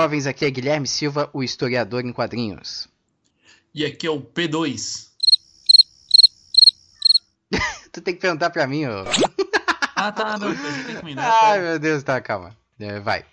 [0.00, 2.88] jovens, aqui é Guilherme Silva, o historiador em quadrinhos.
[3.74, 5.08] E aqui é o P2.
[7.92, 9.04] tu tem que perguntar pra mim, ô.
[9.94, 11.30] ah, tá, não, tem que combinar.
[11.44, 12.56] Ai, meu Deus, tá, calma.
[12.78, 13.26] É, vai.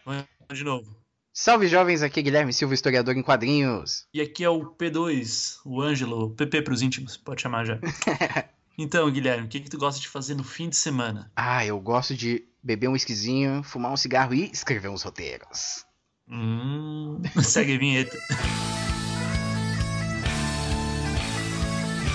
[0.52, 0.94] De novo.
[1.32, 4.06] Salve jovens, aqui é Guilherme Silva, historiador em quadrinhos.
[4.14, 7.80] E aqui é o P2, o Ângelo, PP pros íntimos, pode chamar já.
[8.78, 11.32] então, Guilherme, o que, que tu gosta de fazer no fim de semana?
[11.34, 15.87] Ah, eu gosto de beber um esquisinho, fumar um cigarro e escrever uns roteiros.
[16.30, 18.18] Hum, segue a vinheta.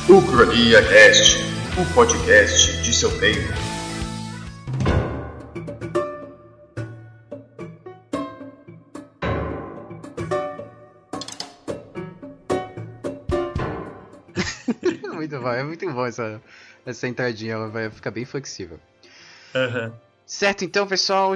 [0.08, 1.38] Ucrania Cast,
[1.80, 3.38] o podcast de seu tempo.
[15.14, 16.42] muito bom, é muito bom essa,
[16.84, 18.78] essa entradinha, ela vai ficar bem flexível.
[19.54, 20.11] Uhum.
[20.24, 21.32] Certo, então, pessoal,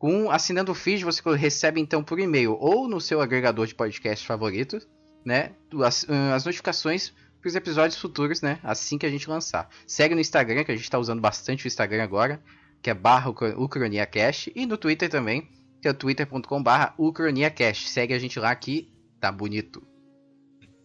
[0.00, 4.26] Com assinando o feed, você recebe então por e-mail ou no seu agregador de podcast
[4.26, 4.80] favorito,
[5.22, 5.52] né,
[5.84, 9.68] as, as notificações para os episódios futuros, né, assim que a gente lançar.
[9.86, 12.42] Segue no Instagram, que a gente está usando bastante o Instagram agora,
[12.80, 15.46] que é barra ucroniacast, e no Twitter também,
[15.82, 17.90] que é twitter.com barra ucroniacast.
[17.90, 19.86] Segue a gente lá que tá bonito.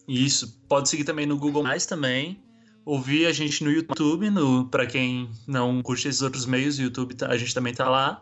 [0.05, 2.43] Isso, pode seguir também no Google Mais também,
[2.83, 7.27] ouvir a gente no YouTube, no para quem não curte esses outros meios, YouTube tá,
[7.27, 8.21] a gente também tá lá.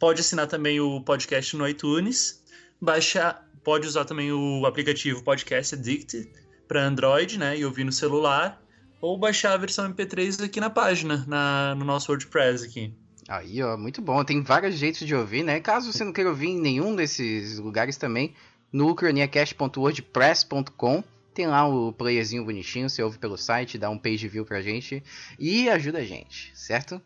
[0.00, 2.42] Pode assinar também o podcast no iTunes.
[2.80, 6.26] Baixar, pode usar também o aplicativo Podcast Addict
[6.66, 7.58] para Android, né?
[7.58, 8.58] E ouvir no celular.
[9.00, 12.94] Ou baixar a versão MP3 aqui na página, na, no nosso WordPress aqui.
[13.28, 14.24] Aí, ó, muito bom.
[14.24, 15.60] Tem vários jeitos de ouvir, né?
[15.60, 18.34] Caso você não queira ouvir em nenhum desses lugares também,
[18.72, 24.44] no ucraniacast.wordpress.com tem lá o playerzinho bonitinho, você ouve pelo site, dá um page view
[24.44, 25.02] pra gente
[25.38, 27.00] e ajuda a gente, certo?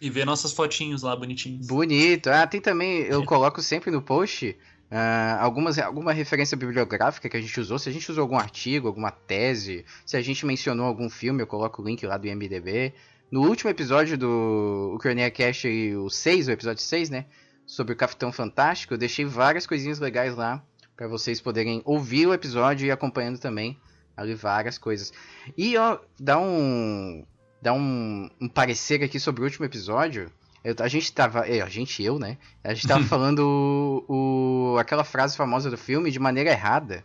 [0.00, 1.66] E ver nossas fotinhos lá bonitinhos.
[1.66, 2.28] Bonito.
[2.28, 4.56] Ah, tem também, eu coloco sempre no post
[4.90, 7.78] uh, algumas, alguma referência bibliográfica que a gente usou.
[7.78, 11.46] Se a gente usou algum artigo, alguma tese, se a gente mencionou algum filme, eu
[11.46, 12.92] coloco o link lá do IMDB.
[13.30, 17.26] No último episódio do Ucrania Cast, o 6, o episódio 6, né?
[17.66, 20.62] Sobre o Capitão Fantástico, eu deixei várias coisinhas legais lá
[20.96, 23.76] para vocês poderem ouvir o episódio e acompanhando também
[24.16, 25.12] ali várias coisas.
[25.56, 27.24] E ó, dá um
[27.60, 30.30] dar um, um parecer aqui sobre o último episódio.
[30.62, 31.46] Eu, a gente tava.
[31.46, 32.38] É, a gente, eu, né?
[32.62, 37.04] A gente tava falando o, o, aquela frase famosa do filme de maneira errada.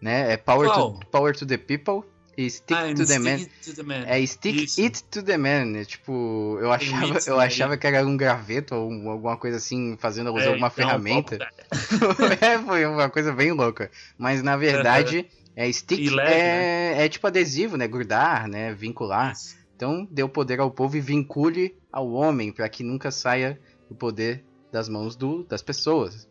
[0.00, 0.32] Né?
[0.32, 2.04] É power, to, power to the people
[2.38, 3.38] e stick, ah, to, the man.
[3.64, 4.04] to, the man.
[4.06, 4.80] É stick Isso.
[4.80, 5.76] it to the man.
[5.76, 10.32] É, tipo, eu achava, eu achava que era um graveto ou alguma coisa assim, fazendo
[10.32, 11.36] usar é, alguma ferramenta.
[12.40, 13.90] é, foi uma coisa bem louca.
[14.16, 15.26] Mas na verdade,
[15.56, 17.04] é stick leve, é, né?
[17.04, 17.88] é tipo adesivo, né?
[17.88, 18.72] Grudar, né?
[18.72, 19.32] Vincular.
[19.32, 19.57] Isso.
[19.78, 23.94] Então, dê o poder ao povo e vincule ao homem, para que nunca saia o
[23.94, 26.28] poder das mãos do, das pessoas.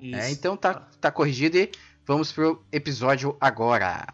[0.00, 1.70] É, então tá, tá corrigido e
[2.04, 4.12] vamos pro episódio agora.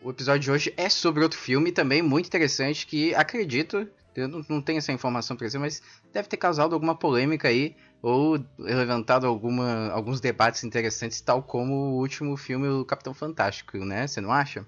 [0.00, 4.40] O episódio de hoje é sobre outro filme também muito interessante que acredito, eu não,
[4.48, 9.90] não tenho essa informação pra mas deve ter causado alguma polêmica aí ou levantado alguma,
[9.90, 14.06] alguns debates interessantes, tal como o último filme o Capitão Fantástico, né?
[14.06, 14.64] Você não acha?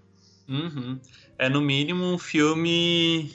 [0.48, 0.98] Uhum.
[1.38, 3.34] É no mínimo um filme.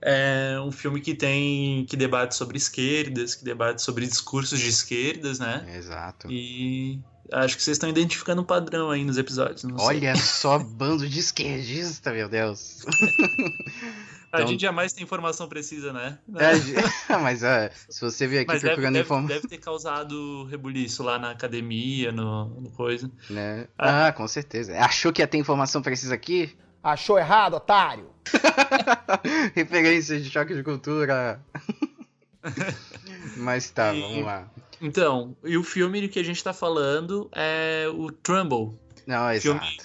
[0.00, 1.84] É um filme que tem.
[1.86, 5.66] que debate sobre esquerdas, que debate sobre discursos de esquerdas, né?
[5.76, 6.30] Exato.
[6.30, 7.00] E
[7.32, 9.64] acho que vocês estão identificando um padrão aí nos episódios.
[9.78, 12.84] Olha só, bando de esquerdista, meu Deus.
[14.28, 14.44] Então...
[14.44, 16.18] A gente jamais tem informação precisa, né?
[16.36, 19.36] É, mas é, se você vir aqui mas procurando informação.
[19.36, 23.10] Deve ter causado rebuliço lá na academia, no, no coisa.
[23.30, 23.66] Né?
[23.78, 24.08] Ah.
[24.08, 24.78] ah, com certeza.
[24.78, 26.54] Achou que ia ter informação precisa aqui?
[26.82, 28.10] Achou errado, otário!
[29.56, 31.40] Referência de choque de cultura.
[33.36, 34.50] Mas tá, e, vamos lá.
[34.80, 38.78] Então, e o filme que a gente tá falando é o Trumbull.
[39.06, 39.58] Não, exato.
[39.58, 39.78] Filme,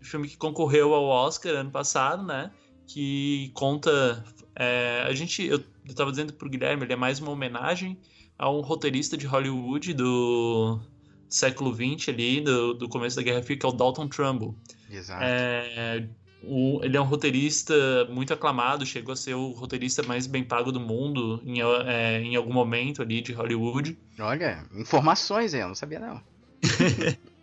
[0.00, 2.50] filme que concorreu ao Oscar ano passado, né?
[2.86, 4.24] Que conta.
[4.54, 5.44] É, a gente.
[5.44, 7.98] Eu, eu tava dizendo pro Guilherme, ele é mais uma homenagem
[8.38, 10.80] a um roteirista de Hollywood do
[11.28, 14.54] século XX ali, do, do começo da Guerra Fria, que é o Dalton Trumbull.
[14.90, 15.22] Exato.
[15.24, 16.06] É,
[16.42, 17.74] o, ele é um roteirista
[18.10, 22.36] muito aclamado, chegou a ser o roteirista mais bem pago do mundo em, é, em
[22.36, 23.98] algum momento ali de Hollywood.
[24.18, 26.20] Olha, informações aí, eu não sabia não.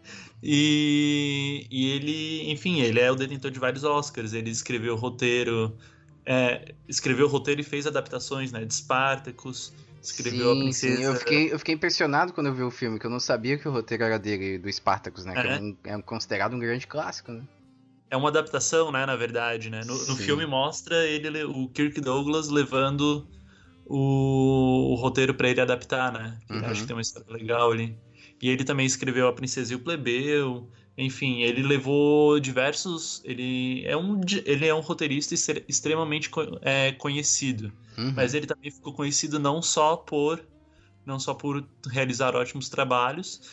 [0.45, 4.33] E, e ele, enfim, ele é o detentor de vários Oscars.
[4.33, 5.77] Ele escreveu roteiro,
[6.25, 8.65] é, escreveu roteiro e fez adaptações, né?
[8.65, 10.97] De Spartacus, escreveu sim, a princesa.
[10.97, 13.57] Sim, eu fiquei, eu fiquei impressionado quando eu vi o filme, que eu não sabia
[13.57, 15.33] que o roteiro era dele, do Spartacus, né?
[15.33, 17.43] Que é, um, é considerado um grande clássico, né?
[18.09, 19.81] É uma adaptação, né, na verdade, né?
[19.85, 23.25] No, no filme mostra ele, o Kirk Douglas, levando
[23.85, 26.37] o, o roteiro para ele adaptar, né?
[26.49, 26.65] Uhum.
[26.65, 27.97] Acho que tem uma história legal ali.
[28.43, 30.69] E ele também escreveu A Princesa e o Plebeu.
[30.97, 33.21] Enfim, ele levou diversos.
[33.23, 35.33] Ele é um, ele é um roteirista
[35.65, 36.29] extremamente
[36.61, 37.71] é, conhecido.
[37.97, 38.11] Uhum.
[38.13, 40.45] Mas ele também ficou conhecido não só por
[41.05, 43.49] não só por realizar ótimos trabalhos,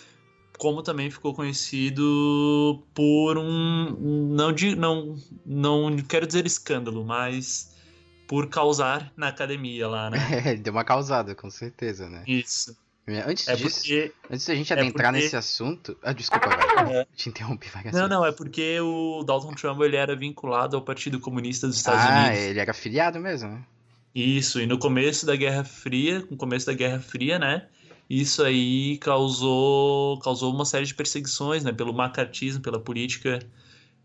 [0.58, 3.96] como também ficou conhecido por um
[4.34, 5.16] não de, não
[5.46, 7.76] não quero dizer escândalo, mas
[8.26, 10.18] por causar na academia lá, né?
[10.50, 12.24] É, deu uma causada, com certeza, né?
[12.26, 12.76] Isso.
[13.18, 14.12] Antes é disso, porque...
[14.30, 15.24] antes da gente adentrar é porque...
[15.24, 15.96] nesse assunto.
[16.02, 16.96] Ah, desculpa, vai.
[16.96, 17.06] É.
[17.14, 17.84] Te interrompi, vai.
[17.92, 22.04] Não, não, é porque o Dalton Trumbo ele era vinculado ao Partido Comunista dos Estados
[22.04, 22.38] ah, Unidos.
[22.38, 23.64] Ah, ele era afiliado mesmo, né?
[24.14, 27.66] Isso, e no começo da Guerra Fria, no começo da Guerra Fria, né?
[28.08, 31.72] Isso aí causou, causou uma série de perseguições, né?
[31.72, 33.38] Pelo macartismo, pela política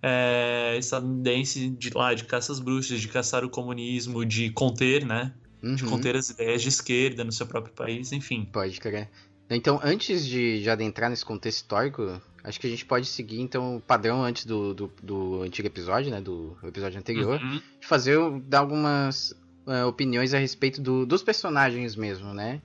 [0.01, 5.34] é, estadunidense de lá, de caças bruxas, de caçar o comunismo, de conter, né?
[5.65, 5.73] Uhum.
[5.73, 8.45] De conter as ideias de esquerda no seu próprio país, enfim.
[8.45, 9.09] Pode crer.
[9.50, 13.77] Então, antes de, de adentrar nesse contexto histórico, acho que a gente pode seguir então
[13.77, 16.21] o padrão antes do, do, do antigo episódio, né?
[16.21, 17.59] Do episódio anterior, uhum.
[17.79, 19.31] de fazer dar algumas
[19.65, 22.62] uh, opiniões a respeito do, dos personagens mesmo, né?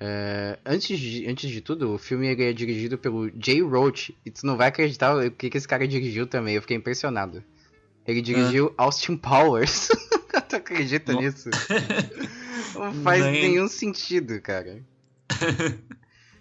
[0.00, 4.14] Uh, antes, de, antes de tudo, o filme é dirigido pelo Jay Roach.
[4.24, 7.42] E tu não vai acreditar o que, que esse cara dirigiu também, eu fiquei impressionado.
[8.08, 8.84] Ele dirigiu ah.
[8.84, 9.88] Austin Powers.
[10.48, 11.20] tu acredita não.
[11.20, 11.50] nisso?
[12.74, 13.50] Não faz Nem.
[13.50, 14.82] nenhum sentido, cara.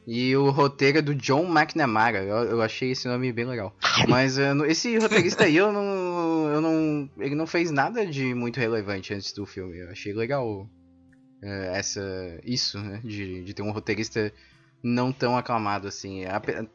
[0.05, 2.23] E o roteiro é do John McNamara.
[2.23, 3.75] Eu, eu, achei esse nome bem legal.
[4.07, 7.09] Mas uh, esse roteirista aí, eu não, eu não.
[7.17, 9.77] Ele não fez nada de muito relevante antes do filme.
[9.79, 12.01] Eu achei legal uh, essa,
[12.43, 13.01] isso, né?
[13.03, 14.31] De, de ter um roteirista
[14.83, 16.23] não tão aclamado assim.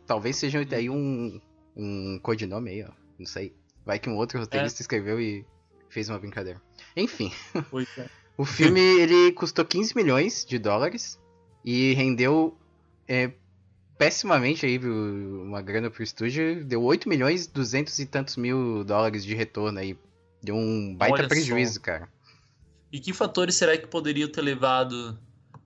[0.06, 1.40] Talvez seja aí um,
[1.76, 2.90] um codinome aí, ó.
[3.18, 3.54] Não sei.
[3.84, 4.82] Vai que um outro roteirista é.
[4.82, 5.44] escreveu e
[5.88, 6.60] fez uma brincadeira.
[6.96, 7.32] Enfim.
[7.54, 8.08] É.
[8.36, 11.18] o filme ele custou 15 milhões de dólares
[11.64, 12.56] e rendeu
[13.06, 13.32] é,
[13.98, 16.64] pessimamente aí uma grana pro estúdio.
[16.64, 19.96] Deu 8 milhões 200 e tantos mil dólares de retorno aí.
[20.42, 21.80] Deu um baita Olha prejuízo, só.
[21.80, 22.08] cara.
[22.90, 25.18] E que fatores será que poderiam ter levado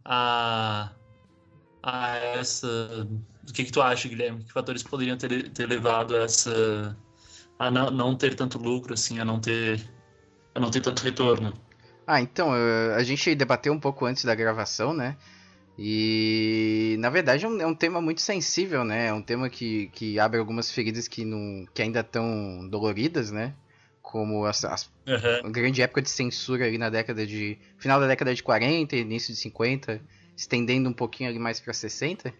[0.04, 0.92] a,
[1.82, 3.08] a essa.
[3.48, 4.44] O que, que tu acha, Guilherme?
[4.44, 6.96] Que fatores poderiam ter, ter levado a essa.
[7.58, 9.80] A não, não ter tanto lucro, assim, a não ter.
[10.54, 11.52] a não ter tanto retorno?
[12.06, 12.52] Ah, então,
[12.94, 15.16] a gente debateu um pouco antes da gravação, né?
[15.78, 19.08] E na verdade é um, é um, tema muito sensível, né?
[19.08, 23.54] É um tema que, que abre algumas feridas que, não, que ainda estão doloridas, né?
[24.00, 25.50] Como as, as uhum.
[25.50, 27.58] grande época de censura ali na década de.
[27.76, 30.00] final da década de 40, início de 50,
[30.34, 32.32] estendendo um pouquinho ali mais para 60.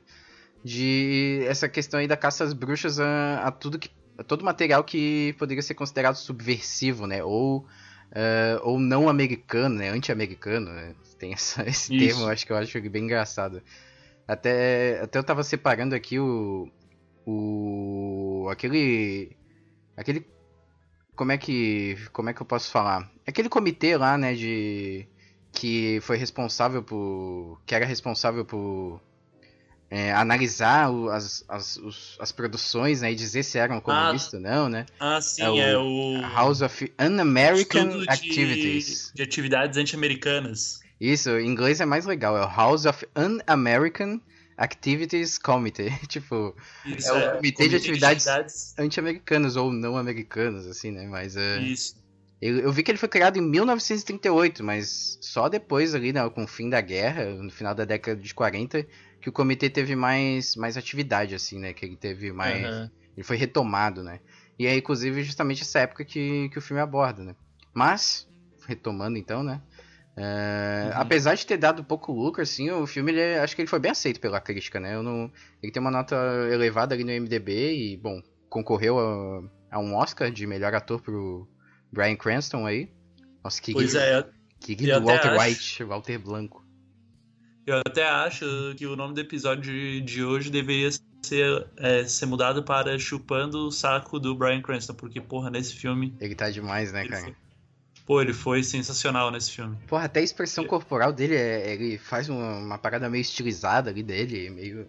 [0.64, 3.90] De essa questão aí da caça às bruxas a, a tudo que.
[4.18, 7.22] A todo material que poderia ser considerado subversivo, né?
[7.22, 9.90] Ou, uh, ou não americano, né?
[9.90, 10.94] Anti-americano, né?
[11.18, 12.16] Tem essa, esse Isso.
[12.16, 13.62] termo, acho que eu acho bem engraçado.
[14.26, 16.68] Até, até eu tava separando aqui o.
[17.24, 18.48] O.
[18.50, 19.36] aquele.
[19.96, 20.26] Aquele.
[21.14, 21.96] Como é que.
[22.12, 23.10] Como é que eu posso falar?
[23.26, 25.06] Aquele comitê lá, né, de.
[25.52, 27.61] Que foi responsável por.
[27.64, 29.00] Que era responsável por.
[29.88, 34.37] É, analisar o, as, as, os, as produções né, e dizer se eram comunistas ah,
[34.37, 34.87] ou não, né?
[34.99, 39.11] Ah, sim, é o, é o House of Un-American Activities.
[39.11, 40.81] De, de atividades anti-americanas.
[41.00, 44.21] Isso, em inglês é mais legal, é o House of Un-American
[44.57, 45.93] Activities Committee.
[46.09, 48.75] tipo, Isso, é o é, comitê, de atividades, de atividades...
[48.78, 51.07] anti-americanas ou não americanas, assim, né?
[51.07, 51.95] Mas uh, Isso.
[52.40, 56.45] Eu, eu, vi que ele foi criado em 1938, mas só depois ali, né, com
[56.45, 58.87] o fim da guerra, no final da década de 40,
[59.20, 61.73] que o comitê teve mais, mais atividade, assim, né?
[61.73, 62.64] Que ele teve mais.
[62.64, 62.90] Uhum.
[63.16, 64.20] Ele foi retomado, né?
[64.58, 67.35] E é inclusive justamente essa época que, que o filme aborda, né?
[67.75, 68.28] Mas,
[68.66, 69.61] retomando então, né?
[70.16, 71.00] É, uhum.
[71.00, 73.90] Apesar de ter dado pouco lucro, assim, o filme, ele, acho que ele foi bem
[73.90, 74.94] aceito pela crítica, né?
[74.94, 75.30] Eu não,
[75.62, 76.16] ele tem uma nota
[76.50, 81.46] elevada ali no MDB e, bom, concorreu a, a um Oscar de melhor ator pro
[81.92, 82.90] Brian Cranston aí.
[83.44, 84.26] Nossa, que pois é,
[84.58, 86.65] que do Walter acho, White, Walter Blanco.
[87.66, 88.46] Eu até acho
[88.76, 90.90] que o nome do episódio de, de hoje deveria
[91.23, 96.14] ser, é, ser mudado para Chupando o Saco do Brian Cranston, porque, porra, nesse filme...
[96.20, 97.23] Ele tá demais, né, cara?
[97.23, 97.35] Foi
[98.06, 99.76] Pô, ele foi sensacional nesse filme.
[99.88, 100.68] Porra, até a expressão é.
[100.68, 104.87] corporal dele, é, ele faz uma, uma, parada meio estilizada ali dele, meio.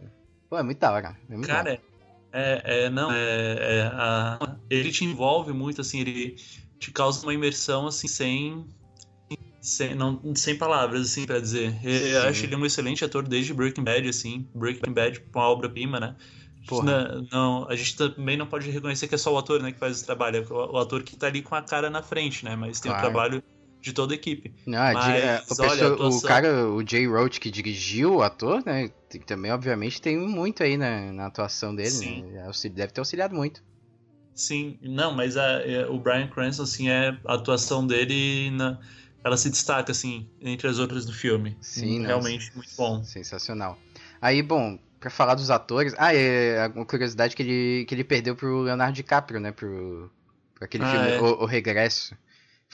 [0.48, 1.18] Pô, é muito da hora.
[1.28, 1.82] É muito Cara,
[2.32, 6.36] É, é não, é, é a, ele te envolve muito, assim, ele
[6.78, 8.68] te causa uma imersão, assim, sem,
[9.68, 11.76] sem, não, sem palavras, assim, pra dizer.
[11.84, 12.28] Eu Sim.
[12.30, 16.16] acho ele um excelente ator desde Breaking Bad, assim, Breaking Bad, uma obra-prima, né?
[16.70, 19.80] Não, não, a gente também não pode reconhecer que é só o ator, né, que
[19.80, 22.44] faz esse trabalho, é o, o ator que tá ali com a cara na frente,
[22.44, 23.10] né, mas tem o Claro.
[23.12, 23.44] trabalho
[23.82, 24.54] de toda a equipe.
[24.66, 27.40] Não, a di- é, Mas, o, olha, pessoa- a atuação- o cara, o Jay Roach
[27.40, 28.90] que dirigiu o ator, né?
[29.26, 32.22] Também, obviamente, tem muito aí na, na atuação dele, Sim.
[32.34, 32.52] né?
[32.74, 33.62] Deve ter auxiliado muito.
[34.34, 38.80] Sim, não, mas a- é, o Brian Cranston, assim, é, a atuação dele, na-
[39.24, 41.58] ela se destaca, assim, entre as outras do filme.
[41.62, 42.06] Sim.
[42.06, 43.04] Realmente muito bom.
[43.04, 43.78] Sensacional.
[44.22, 45.94] Aí, bom, pra falar dos atores.
[45.98, 49.52] Ah, é uma curiosidade que ele, que ele perdeu pro Leonardo DiCaprio, né?
[49.52, 50.10] Pro,
[50.56, 51.22] pro aquele Ah, filme é?
[51.22, 52.16] o, o Regresso.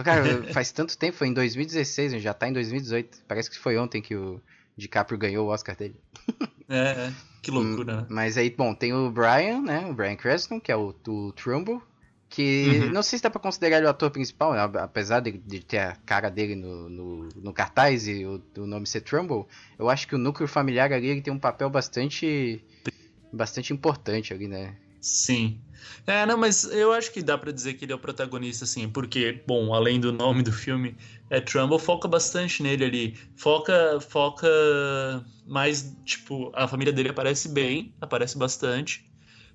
[0.04, 0.24] Cara,
[0.54, 3.20] faz tanto tempo, foi em 2016, já tá em 2018.
[3.28, 4.42] Parece que foi ontem que o
[4.76, 6.00] DiCaprio ganhou o Oscar dele.
[6.70, 8.06] É, é, que loucura, né?
[8.10, 9.86] Mas aí, bom, tem o Brian, né?
[9.86, 11.82] O Brian Cranston, que é o, o Trumbull.
[12.34, 12.94] Que Uhum.
[12.94, 15.96] não sei se dá pra considerar ele o ator principal, apesar de, de ter a
[15.98, 19.48] cara dele no, no, no cartaz e o, o nome ser Trumbull.
[19.78, 22.60] Eu acho que o núcleo familiar ali ele tem um papel bastante
[23.32, 24.76] bastante importante ali, né?
[25.00, 25.60] Sim.
[26.08, 28.90] É, não, mas eu acho que dá pra dizer que ele é o protagonista, assim,
[28.90, 30.96] porque, bom, além do nome do filme,
[31.30, 33.18] é Trumbull foca bastante nele ali.
[33.36, 34.48] Foca, foca
[35.46, 39.06] mais, tipo, a família dele aparece bem, aparece bastante.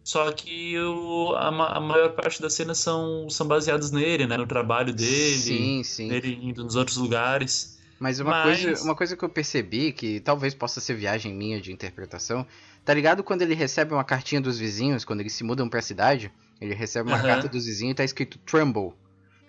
[0.09, 4.39] Só que o, a, a maior parte das cenas são, são baseadas nele, né?
[4.39, 6.09] No trabalho dele, Sim, sim.
[6.09, 7.79] nele indo nos outros lugares.
[8.01, 11.61] Mas uma, Mas- Coisa, uma coisa que eu percebi, que talvez possa ser viagem minha
[11.61, 12.47] de interpretação,
[12.87, 16.33] tá ligado quando ele recebe uma cartinha dos vizinhos, quando eles se mudam pra cidade,
[16.59, 17.27] ele recebe uma Aham.
[17.29, 18.95] carta dos vizinhos e tá escrito Trumbull.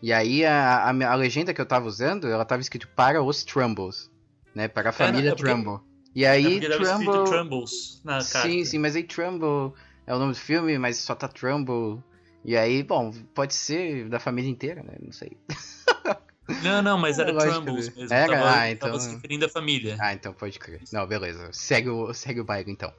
[0.03, 3.45] E aí a, a, a legenda que eu tava usando, ela tava escrito para os
[3.45, 4.11] Trumbles,
[4.53, 4.67] né?
[4.67, 5.79] Para a família é porque- Trumbull.
[6.13, 7.23] E É aí porque escrito Trumbull...
[7.23, 8.41] Trumbles na carta.
[8.41, 9.73] Sim, sim, mas aí Trumbull
[10.09, 12.03] é o nome do filme, mas só tá Trumbull.
[12.43, 14.93] E aí, bom, pode ser da família inteira, né?
[15.01, 15.37] Não sei.
[16.63, 18.11] Não, não, mas era Lógico, Trumbles mesmo.
[18.11, 18.33] Era?
[18.39, 19.95] Tava, Ah, então- tava se referindo à família.
[19.99, 20.81] Ah, então pode crer.
[20.91, 21.47] Não, beleza.
[21.53, 22.91] Segue o, segue o baile então.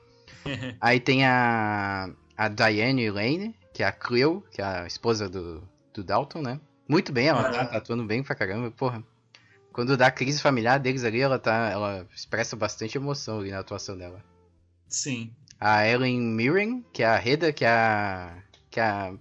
[0.81, 5.67] Aí tem a, a Diane Lane, que é a Cleo, que é a esposa do,
[5.93, 6.61] do Dalton, né?
[6.89, 7.67] Muito bem, ela tá, Ah.
[7.67, 9.03] tá atuando bem pra caramba, porra.
[9.73, 11.71] Quando dá a crise familiar deles ali, ela tá.
[11.71, 14.23] Ela expressa bastante emoção ali na atuação dela.
[14.89, 15.35] Sim.
[15.61, 18.43] A Ellen Mirren, que é a Reda, que é a.
[18.71, 19.13] que é a.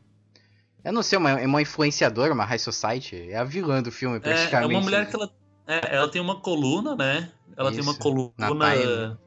[0.85, 3.29] Eu não sei, uma, é uma influenciadora, uma high society.
[3.29, 4.63] É a vilã do filme, É, praticamente.
[4.63, 5.29] é uma mulher que ela,
[5.67, 7.29] é, ela tem uma coluna, né?
[7.57, 9.19] Ela tem uma Isso, coluna.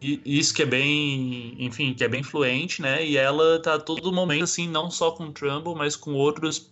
[0.00, 3.06] E isso que é bem, enfim, que é bem fluente, né?
[3.06, 6.68] E ela tá a todo momento assim, não só com o Trumbull, mas com outros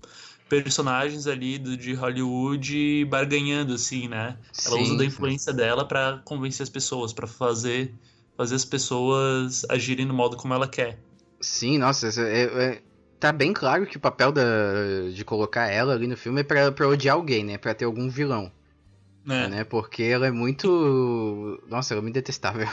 [0.49, 4.37] personagens ali do, de Hollywood barganhando assim, né?
[4.65, 5.07] Ela Sim, usa da sim.
[5.07, 7.95] influência dela pra convencer as pessoas, pra fazer
[8.41, 10.99] fazer as pessoas agirem no modo como ela quer.
[11.43, 12.83] Sim, nossa, é- é-
[13.19, 14.43] tá bem claro que o papel da,
[15.13, 17.59] de colocar ela ali no filme é pra, pra odiar alguém, né?
[17.59, 18.51] Pra ter algum vilão,
[19.27, 19.47] Né?
[19.49, 19.65] né?
[19.65, 21.63] Porque ela é muito...
[21.69, 22.67] Nossa, ela é muito detestável.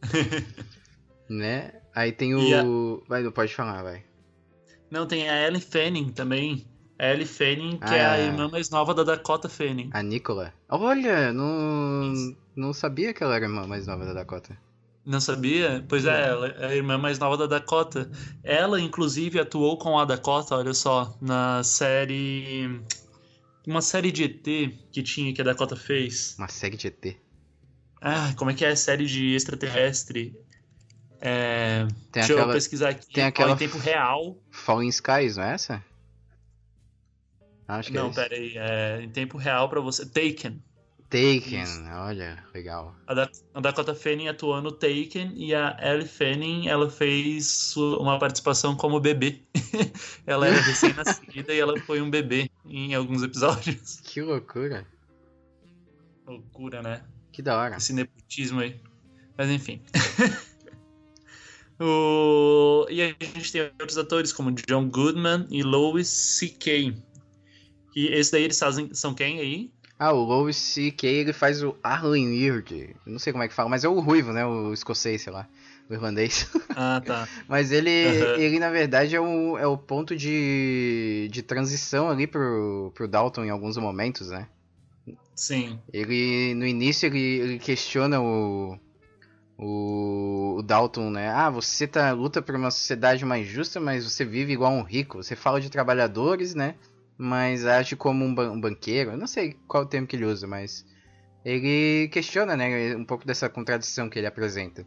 [1.28, 1.74] né?
[1.94, 3.02] Aí tem E a- o...
[3.06, 4.02] Vai, não pode falar, vai.
[4.90, 6.66] Não, tem a Ellen Fanning também.
[7.02, 8.12] A Ellie Fanning, que é Ah.
[8.12, 9.90] a irmã mais nova da Dakota Fanning.
[9.92, 10.52] A Nicola.
[10.68, 12.36] Olha, não, Isso.
[12.54, 14.56] não sabia que ela era a irmã mais nova da Dakota.
[15.04, 15.84] Não sabia?
[15.88, 18.08] Pois é, ela é a irmã mais nova da Dakota.
[18.44, 22.80] Ela, inclusive, atuou com a Dakota, olha só, na série.
[23.66, 24.44] Uma série de ET
[24.92, 26.36] que tinha, que a Dakota fez.
[26.38, 27.16] Uma série de ET.
[28.00, 30.36] Ah, como é que é série de extraterrestre?
[31.20, 33.12] É, Tem deixa eu aquela pesquisar aqui.
[33.12, 34.36] tem aquela- Em tempo real.
[34.50, 35.84] Falling Skies, não é essa?
[37.68, 38.52] Acho que é Não, pera aí.
[38.56, 40.04] É, em tempo real pra você.
[40.04, 40.62] Taken.
[41.12, 41.84] Taken, Isso.
[41.92, 42.96] olha, legal.
[43.06, 48.18] A, da a Dakota Fanning atuou no Taken e a Ellie Fanning ela fez uma
[48.18, 49.42] participação como bebê.
[50.26, 54.00] ela era recém-nascida e ela foi um bebê em alguns episódios.
[54.02, 54.86] Que loucura.
[56.26, 57.02] Loucura, né?
[57.30, 57.76] Que da hora.
[57.76, 58.80] Esse nepotismo aí.
[59.36, 59.82] Mas enfim.
[61.78, 62.86] o...
[62.88, 66.94] E a gente tem outros atores como John Goodman e Louis C.K.
[67.94, 69.70] E esse daí eles fazem, são quem aí?
[69.98, 71.06] Ah, o Louis C.K.
[71.06, 72.96] ele faz o Arlen Weird.
[73.06, 74.44] Não sei como é que fala, mas é o ruivo, né?
[74.44, 75.46] O escocês, sei lá.
[75.88, 76.48] O irlandês.
[76.74, 77.28] Ah, tá.
[77.46, 78.40] mas ele, Aham.
[78.40, 83.44] ele na verdade, é o, é o ponto de, de transição ali pro, pro Dalton
[83.44, 84.48] em alguns momentos, né?
[85.34, 85.78] Sim.
[85.92, 88.78] Ele, no início, ele, ele questiona o,
[89.58, 91.28] o, o Dalton, né?
[91.28, 95.22] Ah, você tá, luta por uma sociedade mais justa, mas você vive igual um rico.
[95.22, 96.74] Você fala de trabalhadores, né?
[97.22, 99.12] Mas age como um, ban- um banqueiro.
[99.12, 100.84] Eu não sei qual o termo que ele usa, mas
[101.44, 102.96] ele questiona, né?
[102.96, 104.84] Um pouco dessa contradição que ele apresenta.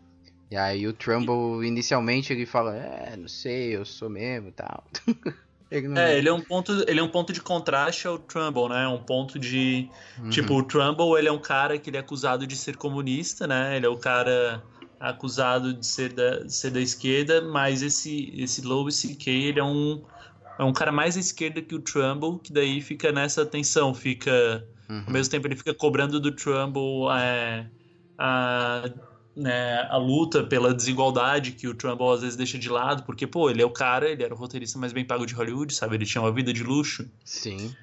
[0.52, 4.84] E aí o Trumbull, inicialmente, ele fala, é, não sei, eu sou mesmo e tal.
[5.72, 6.02] ele não...
[6.02, 8.86] É, ele é um ponto, ele é um ponto de contraste ao Trumbull, né?
[8.86, 9.90] Um ponto de.
[10.20, 10.30] Uhum.
[10.30, 13.78] Tipo, o Trumbull ele é um cara que ele é acusado de ser comunista, né?
[13.78, 14.62] Ele é o cara
[15.00, 19.32] acusado de ser da, de ser da esquerda, mas esse, esse Louis C.K.
[19.32, 20.04] ele é um,
[20.58, 24.68] é um cara mais à esquerda que o Trumbull, que daí fica nessa tensão, fica.
[24.90, 25.04] Uhum.
[25.08, 27.68] Ao mesmo tempo ele fica cobrando do Trumbull é,
[28.18, 28.90] a,
[29.36, 33.50] né, a luta pela desigualdade que o Trumbull às vezes deixa de lado, porque, pô,
[33.50, 35.96] ele é o cara, ele era o roteirista mais bem pago de Hollywood, sabe?
[35.96, 37.10] Ele tinha uma vida de luxo.
[37.24, 37.76] Sim.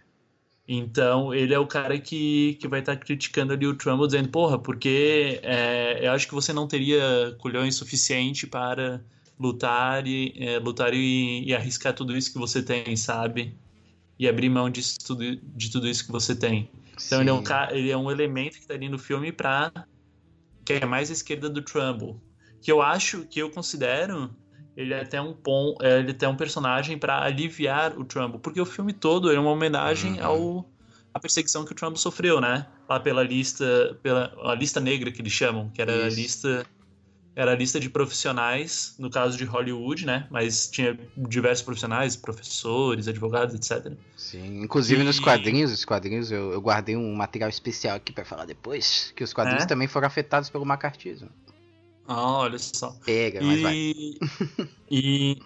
[0.66, 4.28] Então, ele é o cara que, que vai estar tá criticando ali o Trumbull, dizendo,
[4.28, 9.02] porra, porque é, eu acho que você não teria culhões suficiente para
[9.42, 13.54] lutar e, é, lutar e, e, arriscar tudo isso que você tem, sabe?
[14.18, 16.70] E abrir mão de tudo, de tudo isso que você tem.
[17.06, 19.72] Então, ele é, um, ele é um elemento que está ali no filme para
[20.64, 22.20] que é mais à esquerda do Trumbull.
[22.60, 24.30] Que eu acho, que eu considero
[24.76, 28.60] ele é até um pom, é, ele tem um personagem para aliviar o Trumbull, porque
[28.60, 30.24] o filme todo é uma homenagem uhum.
[30.24, 30.72] ao
[31.14, 32.66] a perseguição que o Trumbull sofreu, né?
[32.88, 36.06] Lá pela lista, pela a lista negra que eles chamam, que era Isso.
[36.06, 36.66] a lista
[37.34, 40.26] era a lista de profissionais, no caso de Hollywood, né?
[40.30, 43.92] Mas tinha diversos profissionais, professores, advogados, etc.
[44.16, 45.04] Sim, inclusive e...
[45.04, 49.24] nos quadrinhos, os quadrinhos eu, eu, guardei um material especial aqui para falar depois, que
[49.24, 49.66] os quadrinhos é?
[49.66, 51.30] também foram afetados pelo macartismo.
[52.06, 52.94] Ah, olha só.
[53.04, 53.62] Pega, mas e...
[53.62, 53.74] vai.
[54.90, 55.38] e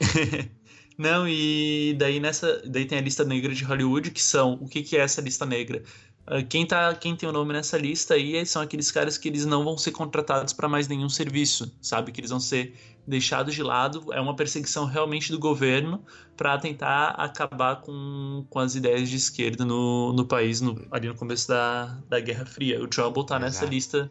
[0.99, 4.83] Não, e daí nessa, daí tem a lista negra de Hollywood, que são, o que
[4.83, 5.83] que é essa lista negra?
[6.27, 9.47] Ah, quem, tá, quem tem o nome nessa lista aí são aqueles caras que eles
[9.47, 12.11] não vão ser contratados para mais nenhum serviço, sabe?
[12.11, 12.75] Que eles vão ser
[13.07, 14.13] deixados de lado.
[14.13, 16.05] É uma perseguição realmente do governo
[16.37, 21.15] para tentar acabar com, com as ideias de esquerda no, no país, no, ali no
[21.15, 22.83] começo da, da Guerra Fria.
[22.83, 23.45] O Trumbull tá Exato.
[23.45, 24.11] nessa lista.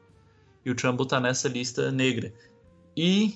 [0.63, 2.34] E o Trumbull tá nessa lista negra.
[2.95, 3.36] E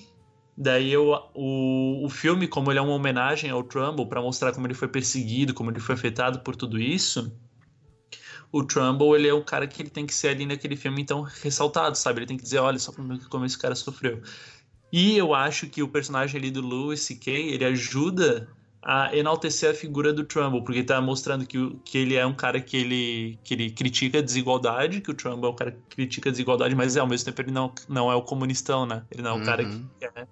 [0.56, 4.66] daí eu, o, o filme, como ele é uma homenagem ao Trumbull, para mostrar como
[4.66, 7.30] ele foi perseguido, como ele foi afetado por tudo isso
[8.52, 11.22] o Trumbull, ele é o cara que ele tem que ser ali naquele filme, então,
[11.22, 12.20] ressaltado, sabe?
[12.20, 14.20] Ele tem que dizer, olha só como, como esse cara sofreu.
[14.92, 18.48] E eu acho que o personagem ali do Louis C.K., ele ajuda
[18.82, 22.60] a enaltecer a figura do Trumbull, porque está mostrando que, que ele é um cara
[22.60, 26.30] que ele, que ele critica a desigualdade, que o Trumbull é um cara que critica
[26.30, 29.04] a desigualdade, mas ao mesmo tempo ele não, não é o comunistão, né?
[29.10, 29.44] Ele não é o uhum.
[29.44, 30.26] cara que, é,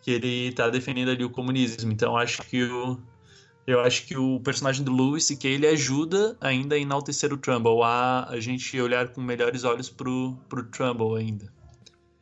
[0.00, 1.92] que ele está defendendo ali o comunismo.
[1.92, 2.98] Então acho que o,
[3.72, 7.82] eu acho que o personagem do Lewis, que ele ajuda ainda a enaltecer o Trumbull,
[7.82, 11.52] a, a gente olhar com melhores olhos pro, pro Trumbull ainda.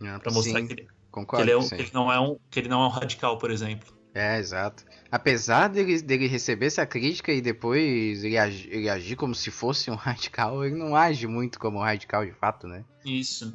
[0.03, 2.21] Ah, pra mostrar sim, que, ele, concordo, que, ele é um, que, ele não é
[2.21, 3.93] um, que ele não é um radical, por exemplo.
[4.15, 4.85] É, exato.
[5.11, 9.91] Apesar dele, dele receber essa crítica e depois ele, agi, ele agir como se fosse
[9.91, 12.85] um radical, ele não age muito como um radical de fato, né?
[13.05, 13.55] Isso.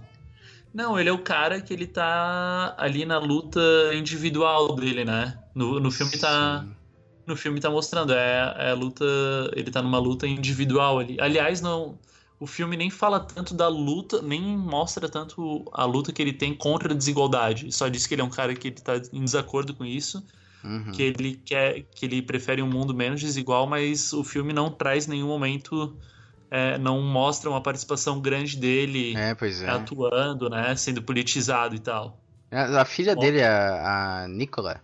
[0.74, 3.60] Não, ele é o cara que ele tá ali na luta
[3.94, 5.38] individual dele, né?
[5.54, 6.68] No, no filme tá Sim.
[6.70, 6.83] tá
[7.26, 8.14] no filme tá mostrando.
[8.14, 9.06] É, é a luta.
[9.56, 11.18] Ele tá numa luta individual ali.
[11.20, 11.98] Aliás, não.
[12.40, 16.54] O filme nem fala tanto da luta, nem mostra tanto a luta que ele tem
[16.54, 17.72] contra a desigualdade.
[17.72, 20.24] Só diz que ele é um cara que ele tá em desacordo com isso.
[20.64, 20.92] Uhum.
[20.92, 21.84] Que ele quer.
[21.96, 25.96] que ele prefere um mundo menos desigual, mas o filme não traz nenhum momento.
[26.52, 29.70] É, não mostra uma participação grande dele é, é.
[29.70, 30.76] atuando, né?
[30.76, 32.20] Sendo politizado e tal.
[32.54, 34.80] A, filha Bom, dele, a, a Nicola,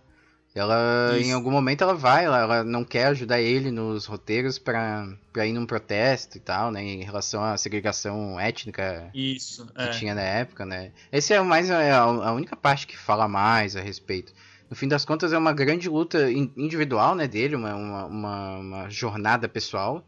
[0.52, 1.28] ela, Isso.
[1.28, 5.52] em algum momento, ela vai, ela, ela, não quer ajudar ele nos roteiros para ir
[5.52, 6.82] num protesto e tal, né?
[6.82, 9.90] Em relação à segregação étnica Isso, que é.
[9.90, 10.90] tinha na época, né?
[11.12, 14.32] Essa é mais é a, a, única parte que fala mais a respeito.
[14.68, 19.48] No fim das contas, é uma grande luta individual, né, dele, uma, uma, uma, jornada
[19.48, 20.04] pessoal.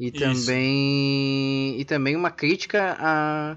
[0.00, 3.56] E também, e também uma crítica à,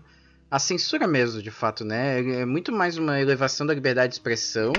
[0.51, 2.19] à censura mesmo, de fato, né?
[2.41, 4.73] É muito mais uma elevação da liberdade de expressão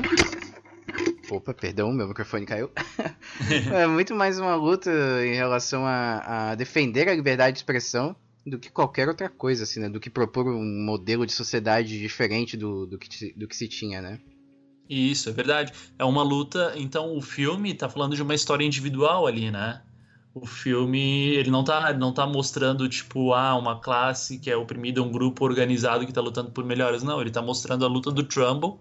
[1.30, 2.70] Opa, perdão, meu microfone caiu.
[3.74, 4.90] é muito mais uma luta
[5.24, 8.14] em relação a, a, defender a liberdade de expressão
[8.46, 9.88] do que qualquer outra coisa, assim, né?
[9.88, 14.00] Do que propor um modelo de sociedade diferente do, do, que, do que se tinha,
[14.00, 14.20] né?
[14.88, 15.72] Isso, é verdade.
[15.98, 16.72] É uma luta.
[16.76, 19.82] Então, o filme tá falando de uma história individual ali, né?
[20.32, 25.02] O filme, ele não tá, não tá mostrando, tipo, ah, uma classe que é oprimida,
[25.02, 27.02] um grupo organizado que tá lutando por melhores.
[27.02, 28.78] Não, ele tá mostrando a luta do Trumbull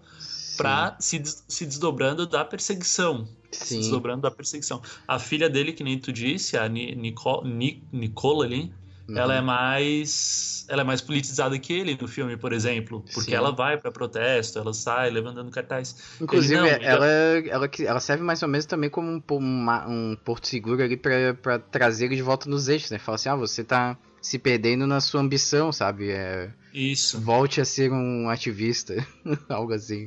[0.56, 3.28] para se, se desdobrando da perseguição.
[3.50, 3.64] Sim.
[3.64, 4.82] Se desdobrando da perseguição.
[5.06, 8.72] A filha dele, que nem tu disse, a Nicole, Nicole ali,
[9.08, 9.16] uhum.
[9.16, 13.36] ela é mais ela é mais politizada que ele no filme, por exemplo, porque Sim.
[13.36, 15.96] ela vai para protesto, ela sai levantando cartaz.
[16.20, 20.48] Inclusive, não, ela, ela, ela serve mais ou menos também como um, uma, um porto
[20.48, 22.98] seguro ali para trazer ele de volta nos eixos, né?
[22.98, 26.10] Fala assim, ah, você tá se perdendo na sua ambição, sabe?
[26.10, 27.20] É, Isso.
[27.20, 28.94] volte a ser um ativista,
[29.48, 30.06] algo assim.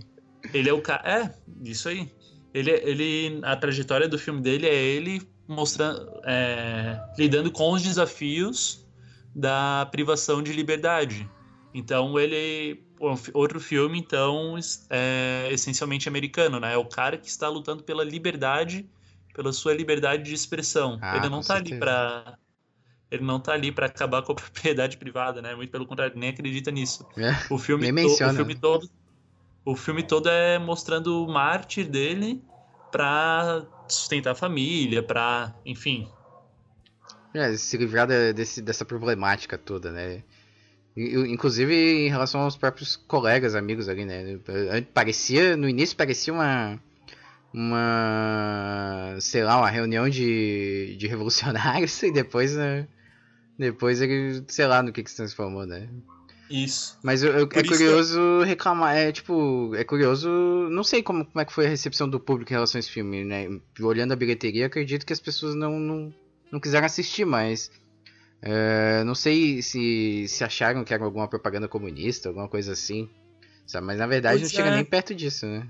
[0.54, 1.04] Ele é o cara.
[1.10, 2.12] É, isso aí.
[2.54, 8.88] Ele, ele, a trajetória do filme dele é ele mostrando, é, lidando com os desafios
[9.36, 11.30] da privação de liberdade.
[11.74, 12.84] Então ele,
[13.34, 14.56] outro filme então
[14.90, 16.74] é essencialmente americano, né?
[16.74, 18.90] É o cara que está lutando pela liberdade,
[19.34, 20.98] pela sua liberdade de expressão.
[21.02, 22.38] Ah, ele não está ali para
[23.12, 25.56] ele não tá ali para acabar com a propriedade privada, né?
[25.56, 27.08] Muito pelo contrário, nem acredita nisso.
[27.18, 28.34] É, O filme, Nem menciona.
[28.34, 28.90] o filme todo
[29.72, 32.42] o filme todo é mostrando o mártir dele
[32.92, 36.08] pra sustentar a família, pra, enfim.
[37.34, 40.24] É, se livrar da- desse, dessa problemática toda, né?
[40.98, 44.40] Inclusive em relação aos próprios colegas, amigos ali, né?
[44.94, 46.80] Parecia, no início parecia uma.
[47.54, 49.16] Uma.
[49.20, 52.88] sei lá, uma reunião de, de revolucionários e depois, né?
[53.58, 55.90] Depois ele, sei lá no que, que se transformou, né?
[56.50, 56.98] Isso.
[57.04, 60.30] Mas eu, eu- é isso que- curioso reclamar, é tipo, é curioso,
[60.72, 62.90] não sei como, como é que foi a recepção do público em relação a esse
[62.92, 63.48] filme, né?
[63.82, 66.14] Olhando a bilheteria, acredito que as pessoas não, não,
[66.52, 67.70] não quiseram assistir, mas
[68.42, 73.08] é, não sei se, se acharam que era alguma propaganda comunista, alguma coisa assim,
[73.68, 73.86] sabe?
[73.86, 74.76] Mas na verdade Pois não chega é.
[74.76, 75.68] nem perto disso, né?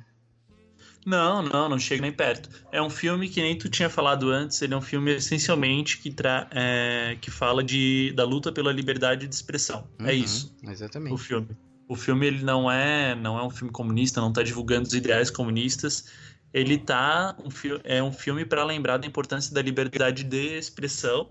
[1.05, 2.49] Não, não, não chega nem perto.
[2.71, 6.11] É um filme que nem tu tinha falado antes, ele é um filme essencialmente que,
[6.11, 9.87] tra é, que fala de, da luta pela liberdade de expressão.
[9.99, 10.55] É Uhum, isso.
[10.63, 11.17] o Exatamente.
[11.17, 11.47] filme.
[11.87, 15.31] O filme ele não é, não é um filme comunista, não tá divulgando os ideais
[15.31, 16.05] comunistas.
[16.53, 17.49] Ele tá um
[17.83, 21.29] é um filme para lembrar da importância da liberdade de expressão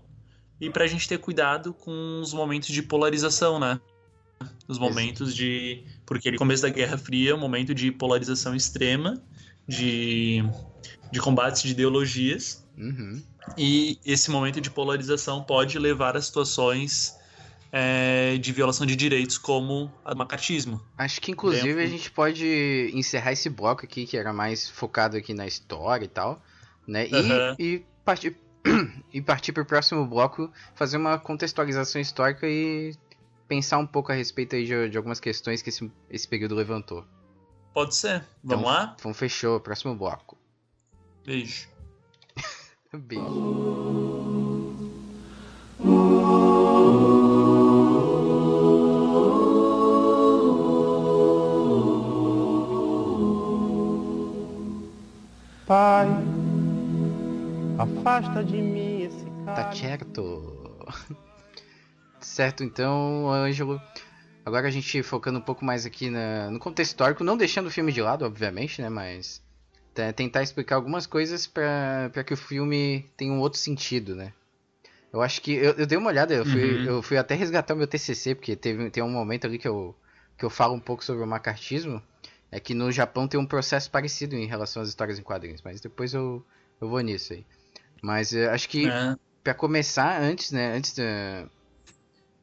[0.59, 3.79] e pra gente ter cuidado com os momentos de polarização, né?
[4.67, 9.21] Os momentos de porque ele começo da Guerra Fria é um momento de polarização extrema,
[9.69, 10.43] de
[11.11, 12.63] de combate de ideologias.
[12.77, 13.21] Uhum.
[13.57, 17.15] E esse momento de polarização pode levar a situações
[17.71, 20.79] é, de violação de direitos, como a do macartismo.
[20.97, 25.17] Acho que inclusive a Dentro- gente pode encerrar esse bloco aqui, que era mais focado
[25.17, 26.41] aqui na história e tal,
[26.87, 27.07] né?
[27.07, 27.55] E, Aham.
[27.57, 28.35] e partir
[29.13, 32.93] e partir para o próximo bloco, fazer uma contextualização histórica e
[33.47, 37.03] pensar um pouco a respeito aí de, de algumas questões que esse, esse período levantou.
[37.73, 38.25] Pode ser.
[38.43, 38.95] Vamos Então, lá?
[38.99, 40.37] Então fechou, próximo bloco.
[41.25, 41.67] Beijo.
[42.93, 44.39] Beijo.
[55.65, 56.07] Pai,
[57.77, 59.63] afasta de mim esse cara.
[59.65, 60.77] Tá certo.
[62.19, 63.79] certo, então, Ângelo.
[64.49, 67.71] Agora a gente focando um pouco mais aqui na- no contexto histórico, não deixando o
[67.71, 68.89] filme de lado, obviamente, né?
[68.89, 69.41] Mas
[69.93, 74.33] te- tentar explicar algumas coisas pra que o filme tenha um outro sentido, né?
[75.11, 75.53] Eu acho que.
[75.53, 76.85] Eu, eu dei uma olhada, eu fui, Uhum.
[76.85, 79.95] eu fui até resgatar o meu TCC, porque teve, tem um momento ali que eu,
[80.37, 82.01] que eu falo um pouco sobre o macartismo.
[82.51, 85.79] É que no Japão tem um processo parecido em relação às histórias em quadrinhos, mas
[85.81, 86.43] depois eu,
[86.81, 87.45] eu vou nisso aí.
[88.01, 90.73] Mas eu acho que É, Pra começar, antes, né?
[90.75, 91.47] Antes da.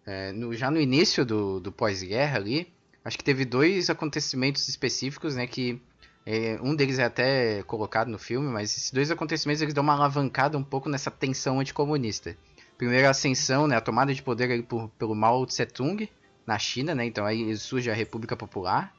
[0.06, 2.72] É, no- já no início do, do pós-guerra ali,
[3.04, 5.46] acho que teve dois acontecimentos específicos, né?
[5.46, 5.80] Que
[6.24, 9.94] é, um deles é até colocado no filme, mas esses dois acontecimentos eles dão uma
[9.94, 12.36] alavancada um pouco nessa tensão anticomunista.
[12.78, 13.76] Primeiro a ascensão, né?
[13.76, 16.08] A tomada de poder ali por, pelo Mao Tse-tung
[16.46, 17.04] na China, né?
[17.06, 18.94] Então aí surge a República Popular,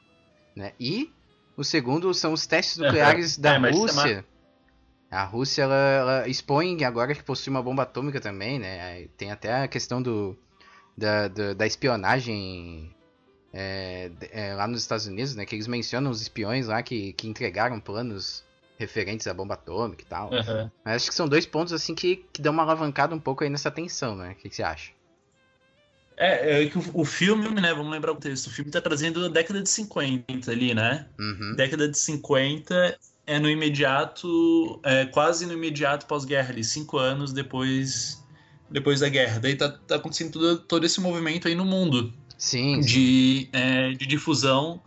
[0.54, 0.72] né?
[0.80, 1.12] E
[1.56, 4.24] o segundo são os testes nucleares da É, é Rússia.
[5.10, 9.06] A Rússia ela, ela expõe agora que possui uma bomba atômica também, né?
[9.16, 10.36] Tem até a questão do
[10.98, 12.90] da, da, da espionagem
[13.52, 15.46] é, é, lá nos Estados Unidos, né?
[15.46, 18.44] Que eles mencionam os espiões lá que, que entregaram planos
[18.76, 20.32] referentes à bomba atômica e tal.
[20.34, 20.70] aham.
[20.84, 23.50] Mas acho que são dois pontos assim que, que dão uma alavancada um pouco aí
[23.50, 24.32] nessa tensão, né?
[24.32, 24.92] O que, que você acha?
[26.16, 27.72] É, é que o, o filme, né?
[27.72, 28.48] Vamos lembrar o texto.
[28.48, 31.06] O filme tá trazendo a década de 50 ali, né?
[31.18, 31.54] Uhum.
[31.54, 38.24] Década de 50 é no imediato, é quase no imediato pós-guerra, ali, cinco anos depois,
[38.70, 39.38] depois da guerra.
[39.40, 44.06] Daí tá, tá acontecendo todo, todo esse movimento aí no mundo Sim, de, é, de
[44.06, 44.80] difusão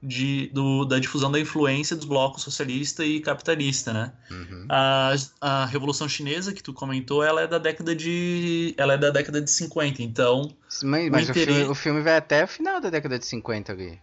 [0.00, 4.12] de, do, da difusão da influência dos blocos socialista e capitalista, né?
[4.30, 4.66] Uhum.
[4.68, 9.10] A, a Revolução Chinesa que tu comentou, ela é da década de, ela é da
[9.10, 12.80] década de 50, então Mas, mas o, interesse- filme, o filme vai até o final
[12.80, 13.98] da década de 50 ali.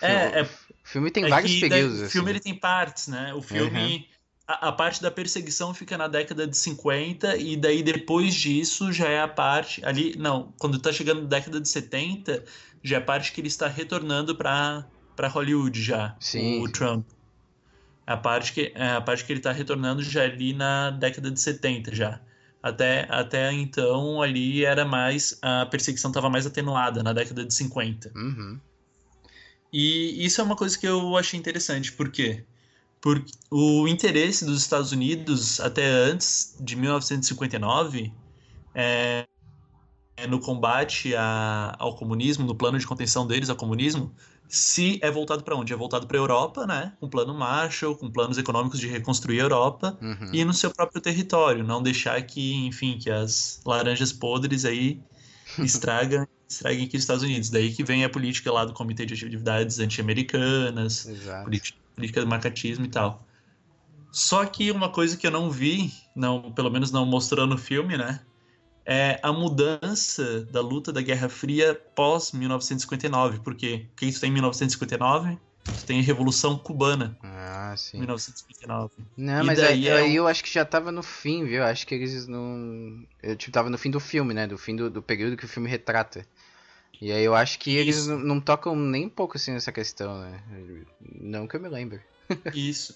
[0.00, 0.48] O É, filme- é- o
[0.84, 2.02] filme tem É vários períodos.
[2.02, 2.36] O filme assim.
[2.36, 3.34] ele tem partes, né?
[3.34, 4.08] O filme.
[4.50, 9.08] A, a parte da perseguição fica na década de 50, e daí depois disso já
[9.08, 9.84] é a parte.
[9.84, 10.16] Ali.
[10.18, 12.44] Não, quando tá chegando na década de 70,
[12.82, 14.84] já é a parte que ele está retornando pra,
[15.14, 16.16] pra Hollywood já.
[16.18, 16.68] Sim, O.
[16.68, 17.06] Trump.
[18.04, 21.30] A parte, que, é, a parte que ele tá retornando já é ali na década
[21.30, 22.20] de 70 já.
[22.60, 25.38] Até, até então ali era mais.
[25.40, 28.10] A perseguição estava mais atenuada na década de 50.
[28.16, 28.58] Uhum.
[29.72, 31.92] E isso é uma coisa que eu achei interessante,
[33.00, 38.12] por o interesse dos Estados Unidos até antes de 1959
[38.74, 39.26] é,
[40.16, 44.12] é no combate a, ao comunismo, no plano de contenção deles ao comunismo,
[44.48, 45.72] se é voltado para onde?
[45.72, 46.92] É voltado para a Europa, né?
[47.00, 50.30] Com plano Marshall, com planos econômicos de reconstruir a Europa Uhum.
[50.32, 55.00] e no seu próprio território, não deixar que, enfim, que as laranjas podres aí
[55.58, 57.48] estragam, estraguem aqui os Estados Unidos.
[57.48, 61.08] Daí que vem a política lá do Comitê de Atividades Anti-Americanas,
[61.44, 63.26] política, política do macatismo e tal.
[64.12, 67.96] Só que uma coisa que eu não vi, não, pelo menos não mostrou no filme,
[67.96, 68.20] né?
[68.86, 74.30] É a mudança da luta da Guerra Fria pós 1959, porque o que tu tem
[74.30, 75.38] em 1959?
[75.76, 77.98] Tu tem a Revolução Cubana, Ah, sim.
[77.98, 79.04] 1959.
[79.16, 81.62] Não, E mas aí, é aí um- eu acho que já tava no fim, viu?
[81.64, 83.06] Acho que eles não.
[83.22, 84.46] Eu, tipo, tava no fim do filme, né?
[84.46, 86.26] Do fim do, do período que o filme retrata.
[87.00, 88.16] E aí eu acho que eles Isso.
[88.18, 90.42] não, tocam nem um pouco assim nessa questão, né?
[91.00, 92.00] Não que eu me lembre.
[92.54, 92.94] Isso.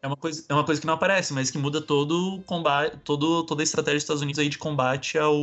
[0.00, 2.96] É uma coisa, é uma coisa que não aparece, mas que muda todo o combate,
[3.02, 5.36] todo, toda a estratégia dos Estados Unidos aí de combate ao,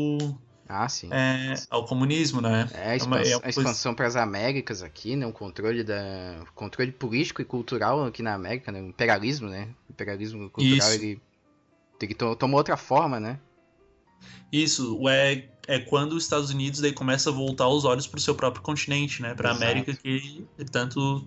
[0.69, 1.09] Ah, sim.
[1.11, 2.69] é, ao comunismo, né?
[2.73, 5.27] É a, uma- expans- é uma a coisa- expansão para as Américas aqui, né?
[5.27, 8.81] O controle da o controle político e cultural aqui na América, né?
[8.81, 9.67] O imperialismo, né?
[9.89, 10.93] O imperialismo cultural Isso.
[11.03, 11.21] ele,
[12.01, 13.37] ele to- tomou outra forma, né?
[14.51, 18.17] Isso, o é, é quando os Estados Unidos daí começa a voltar os olhos para
[18.17, 19.33] o seu próprio continente, né?
[19.33, 19.55] Para a.
[19.55, 21.25] América que tanto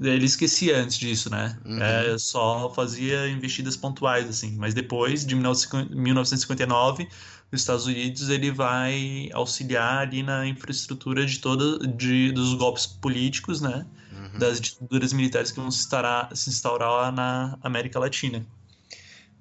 [0.00, 1.58] ele esquecia antes disso, né?
[1.64, 1.82] Uhum.
[1.82, 7.08] É, só fazia investidas pontuais assim, mas depois de 1950 1959
[7.52, 13.60] os Estados Unidos ele vai auxiliar ali na infraestrutura de toda de, dos golpes políticos,
[13.60, 13.86] né?
[14.12, 14.38] Uhum.
[14.38, 18.46] das ditaduras militares que vão se instaurar, se instaurar lá na América Latina.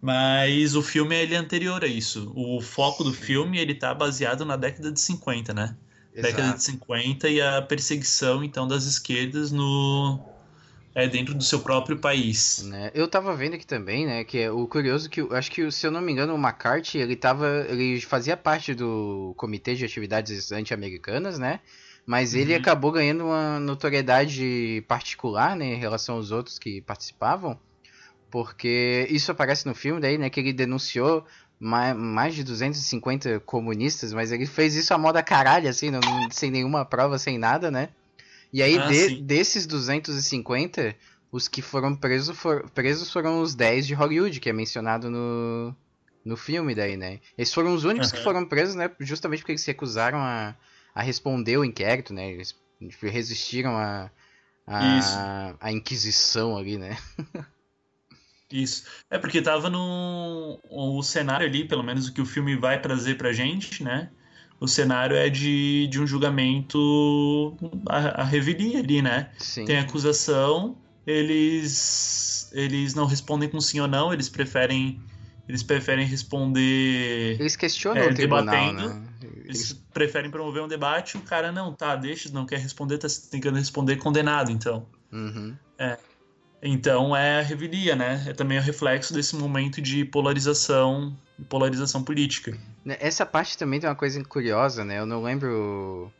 [0.02, 2.32] Mas o filme ele é anterior a isso.
[2.36, 5.76] O foco do filme ele tá baseado na década de 50, né?
[6.16, 6.58] Década Exato.
[6.58, 10.20] de 50 e a perseguição então das esquerdas no
[10.94, 12.64] é dentro do seu próprio país.
[12.66, 12.92] Né?
[12.94, 15.88] Eu tava vendo aqui também, né, que é o curioso que eu acho que se
[15.88, 20.52] eu não me engano o McCarthy, ele tava, ele fazia parte do Comitê de Atividades
[20.52, 21.62] Anti-Americanas, né?
[22.06, 22.60] Mas ele Uhum.
[22.60, 27.58] acabou ganhando uma notoriedade particular, né, em relação aos outros que participavam,
[28.32, 31.26] porque isso aparece no filme daí, né, que ele denunciou
[31.60, 36.52] ma- mais de 250 comunistas, mas ele fez isso a moda caralho, assim, não- sem
[36.52, 37.90] nenhuma prova, sem nada, né?
[38.54, 40.96] E aí, Ah, de- desses 250,
[41.32, 45.76] os que foram presos, for- presos foram os 10 de Hollywood, que é mencionado no,
[46.26, 47.20] no filme daí, né?
[47.38, 48.24] Esses foram os únicos que Aham.
[48.24, 48.90] foram presos, né?
[49.00, 50.56] Justamente porque eles se recusaram a,
[50.94, 52.32] a responder o inquérito, né?
[52.32, 52.56] Eles
[53.02, 54.12] resistiram a,
[54.68, 56.98] a, a Inquisição ali, né?
[58.52, 58.84] Isso.
[59.10, 63.16] É porque tava no o cenário ali, pelo menos o que o filme vai trazer
[63.16, 64.10] pra gente, né?
[64.60, 67.58] O cenário é de, de um julgamento
[67.90, 69.32] a, a revelia ali, né?
[69.40, 69.66] Sim.
[69.66, 75.02] Tem acusação, eles eles não respondem com sim ou não, eles preferem
[75.48, 79.08] eles preferem responder, Eles questionam É, o tribunal, debatendo, né?
[79.44, 83.58] eles preferem promover um debate, o cara não, tá, deixa, não quer responder, tá tentando
[83.58, 84.88] responder condenado, então.
[85.12, 85.56] Uhum.
[86.62, 88.24] Então é a revelia, né?
[88.28, 91.18] É também o reflexo desse momento de polarização,
[91.50, 92.56] polarização política.
[92.86, 95.00] Né, Essa parte também tem uma coisa curiosa, né?
[95.00, 96.12] Eu não lembro.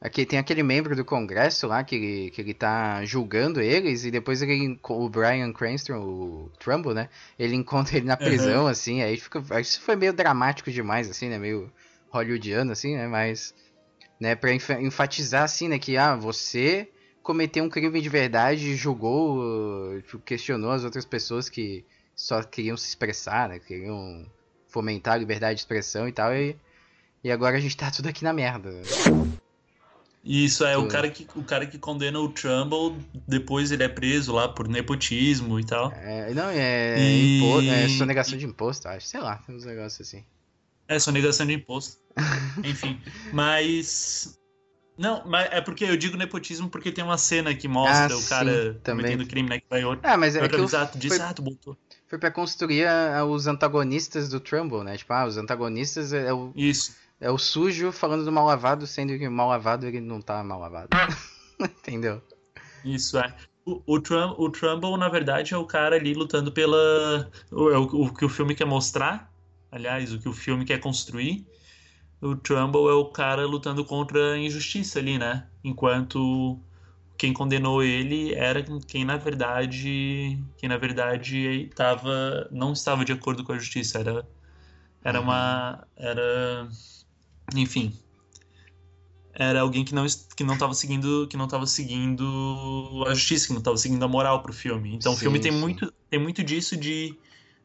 [0.00, 4.12] Aqui tem aquele membro do Congresso lá que ele, que ele tá julgando eles e
[4.12, 7.08] depois ele, o Brian Cranston, o Trumbull, né?
[7.36, 9.42] Ele encontra ele na prisão, assim, aí fica.
[9.60, 11.36] Isso foi meio dramático demais, assim, né?
[11.36, 11.68] Meio
[12.10, 13.08] hollywoodiano, assim, né?
[13.08, 13.52] Mas.
[14.20, 15.78] Né, pra enfa- enfatizar, assim, né?
[15.78, 16.88] Que, ah, você
[17.28, 21.84] cometeu um crime de verdade e julgou, tipo, questionou as outras pessoas que
[22.16, 23.58] só queriam se expressar, né?
[23.58, 24.24] Queriam
[24.66, 26.56] fomentar a liberdade de expressão e tal, e,
[27.22, 28.70] e agora a gente tá tudo aqui na merda.
[30.24, 33.88] E isso é o cara que o cara que condena o Trumbull, depois ele é
[33.88, 35.92] preso lá por nepotismo e tal.
[35.92, 39.06] É, não, é, E- impo- é sonegação de imposto, acho.
[39.06, 40.24] Sei lá, tem uns negócios assim.
[40.88, 41.98] É sonegação de imposto.
[42.64, 42.98] Enfim,
[43.34, 44.38] mas
[44.98, 48.24] não, mas é porque eu digo nepotismo porque tem uma cena que mostra Ah, o
[48.28, 49.60] cara sim, cometendo crime, né?
[49.60, 51.76] Que vai outro, Ah, mas é que o- avisado diz, foi, ah, tu botou.
[52.06, 54.96] foi pra construir a- a- os antagonistas do Trumbull, né?
[54.96, 56.94] Tipo, ah, os antagonistas é o, Isso.
[57.20, 60.42] é o sujo falando do mal lavado, sendo que o mal lavado ele não tá
[60.42, 60.88] mal lavado.
[61.60, 62.20] Entendeu?
[62.84, 63.34] Isso é.
[63.64, 67.30] O, o, Trum, o Trumbull, na verdade, é o cara ali lutando pela.
[67.50, 69.30] O, é o, o que o filme quer mostrar.
[69.70, 71.46] Aliás, o que o filme quer construir.
[72.20, 75.46] O Trumbull é o cara lutando contra a injustiça ali, né?
[75.62, 76.58] Enquanto
[77.16, 80.38] quem condenou ele era quem na verdade.
[80.56, 83.98] Quem na verdade tava, não estava de acordo com a justiça.
[83.98, 84.28] Era,
[85.02, 85.86] Era uma.
[85.96, 86.68] Era.
[87.54, 87.92] Enfim.
[89.32, 91.26] Era alguém que não, que não tava seguindo.
[91.28, 94.94] Que não tava seguindo a justiça, que não tava seguindo a moral pro filme.
[94.94, 95.58] Então o Sim, filme tem sim.
[95.58, 97.18] muito, tem muito disso de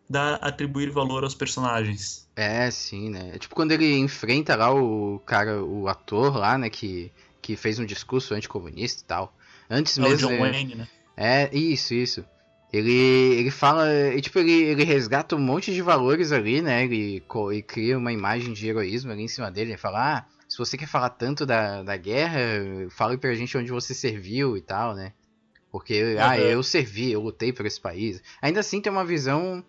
[0.09, 2.27] dar, atribuir valor aos personagens.
[2.35, 3.31] É, sim, né?
[3.35, 7.11] É tipo quando ele enfrenta lá o cara, o ator lá, né, que,
[7.41, 9.33] que fez um discurso anticomunista e tal.
[9.69, 10.29] Antes É o mesmo.
[10.29, 10.87] John é- Wayne, né?
[11.15, 12.25] É, isso, isso.
[12.71, 16.83] Ele, ele fala, e, tipo, ele, ele resgata um monte de valores ali, né?
[16.83, 19.71] Ele, ele cria uma imagem de heroísmo ali em cima dele.
[19.71, 22.39] Ele fala, ah, se você quer falar tanto da, da guerra,
[22.89, 25.13] fale pra gente onde você serviu e tal, né?
[25.71, 26.37] Porque, ah, Aham.
[26.37, 28.23] eu servi, eu lutei por esse país.
[28.41, 29.63] Ainda assim tem uma visão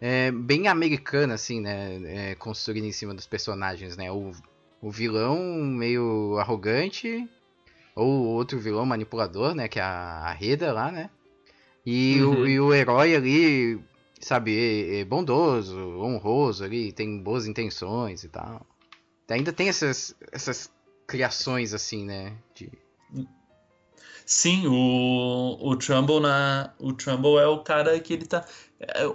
[0.00, 2.30] é, bem americana, assim, né?
[2.30, 4.10] É, construída em cima dos personagens, né?
[4.10, 4.32] O,
[4.80, 7.28] o vilão meio arrogante,
[7.94, 9.68] ou o outro vilão manipulador, né?
[9.68, 11.10] Que é a, a Reda lá, né?
[11.84, 12.46] E, o, Uhum.
[12.46, 13.80] e o herói ali,
[14.20, 18.64] sabe, é, é bondoso, honroso ali, tem boas intenções e tal.
[19.28, 20.70] Ainda tem essas, essas
[21.06, 22.36] criações, assim, né?
[22.54, 22.70] De...
[24.24, 28.44] Sim, o, o Trumbull na o Trumbull é o cara que ele tá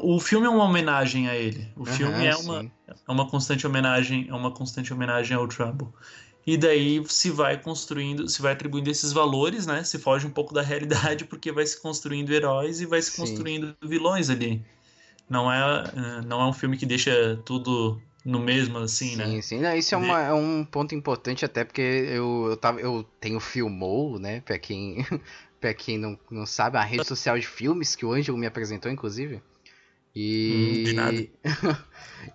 [0.02, 1.68] o filme é uma homenagem a ele.
[1.76, 2.72] O filme é uma sim.
[3.08, 5.94] é uma constante homenagem, é uma constante homenagem ao Trumbull.
[6.46, 9.84] E daí se vai construindo, se vai atribuindo esses valores, né?
[9.84, 13.22] Se foge um pouco da realidade porque vai se construindo heróis e vai se Sim.
[13.22, 14.62] construindo vilões ali.
[15.30, 15.60] Não é
[15.96, 19.42] eh, não é um filme que deixa tudo no mesmo assim, Sim, né?
[19.42, 19.60] sim.
[19.62, 23.40] Não, isso é, uma- é um ponto importante até porque eu, eu, tava, eu tenho
[23.40, 24.42] Filmou, né?
[24.42, 24.98] Pra quem,
[25.60, 28.92] pra quem não, não sabe, a rede social de filmes que o Ângelo me apresentou,
[28.92, 29.42] inclusive.
[30.16, 30.52] E.
[30.52, 31.28] Hum, de nada.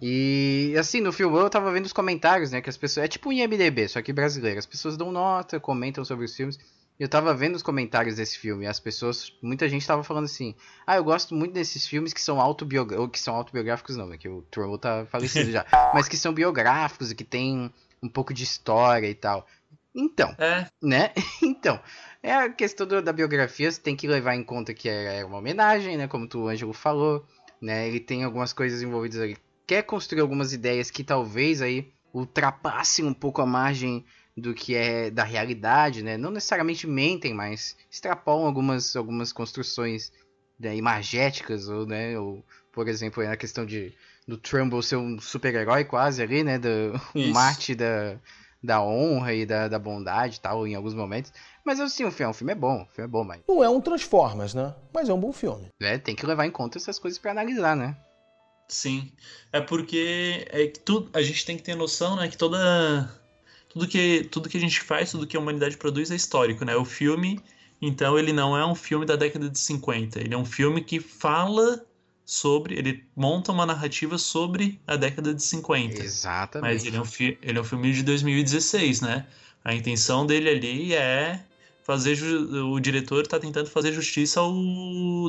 [0.02, 2.60] e assim, no Filmou eu tava vendo os comentários, né?
[2.60, 3.04] Que as pessoas.
[3.04, 4.58] É tipo um IMDB, só que brasileiro.
[4.58, 6.58] As pessoas dão nota, comentam sobre os filmes.
[6.98, 10.56] Eu tava vendo os comentários desse filme, e as pessoas, muita gente tava falando assim:
[10.84, 14.18] "Ah, eu gosto muito desses filmes que são autobiográficos, ou que são autobiográficos não, né,
[14.18, 15.64] que o Trumbull tá falecido já,
[15.94, 19.46] mas que são biográficos e que tem um pouco de história e tal".
[19.94, 21.12] Então, É, né?
[21.40, 21.80] Então,
[22.20, 25.24] é a questão do- da biografia, você tem que levar em conta que é é
[25.24, 26.08] uma homenagem, né?
[26.08, 27.24] Como tu, o Ângelo falou,
[27.60, 27.88] né?
[27.88, 29.36] Ele tem algumas coisas envolvidas ali.
[29.66, 34.04] Quer construir algumas ideias que talvez aí ultrapassem um pouco a margem
[34.36, 36.16] do que é da realidade, né?
[36.16, 40.12] Não necessariamente mentem, mas extrapolam algumas, algumas construções
[40.58, 42.18] né, imagéticas, ou, né?
[42.18, 43.92] Ou, por exemplo, na questão de
[44.26, 46.58] do Trumbull ser um super-herói quase ali, né?
[46.58, 46.68] Do,
[47.14, 47.32] Isso.
[47.32, 48.18] Marte da,
[48.62, 51.32] da honra e da, da bondade e tal, em alguns momentos.
[51.64, 53.68] Mas assim, o filme, o filme é bom, o filme é bom, mas Não é
[53.68, 54.74] um Transformers, né?
[54.92, 55.68] Mas é um bom filme.
[55.80, 57.96] né, tem que levar em conta essas coisas pra analisar, né?
[58.68, 59.10] Sim,
[59.52, 63.10] é porque é que tudo, a gente tem que ter noção, né, que toda
[63.68, 66.76] tudo que tudo que a gente faz, tudo que a humanidade produz é histórico, né?
[66.76, 67.40] O filme,
[67.80, 70.98] então, ele não é um filme da década de 50, ele é um filme que
[71.00, 71.84] fala
[72.30, 76.02] sobre, ele monta uma narrativa sobre a década de 50.
[76.02, 76.74] Exatamente.
[76.74, 79.26] Mas ele é um, fi- ele é um filme de 2016, né?
[79.64, 81.44] A intenção dele ali é
[81.82, 84.52] fazer o diretor está tentando fazer justiça ao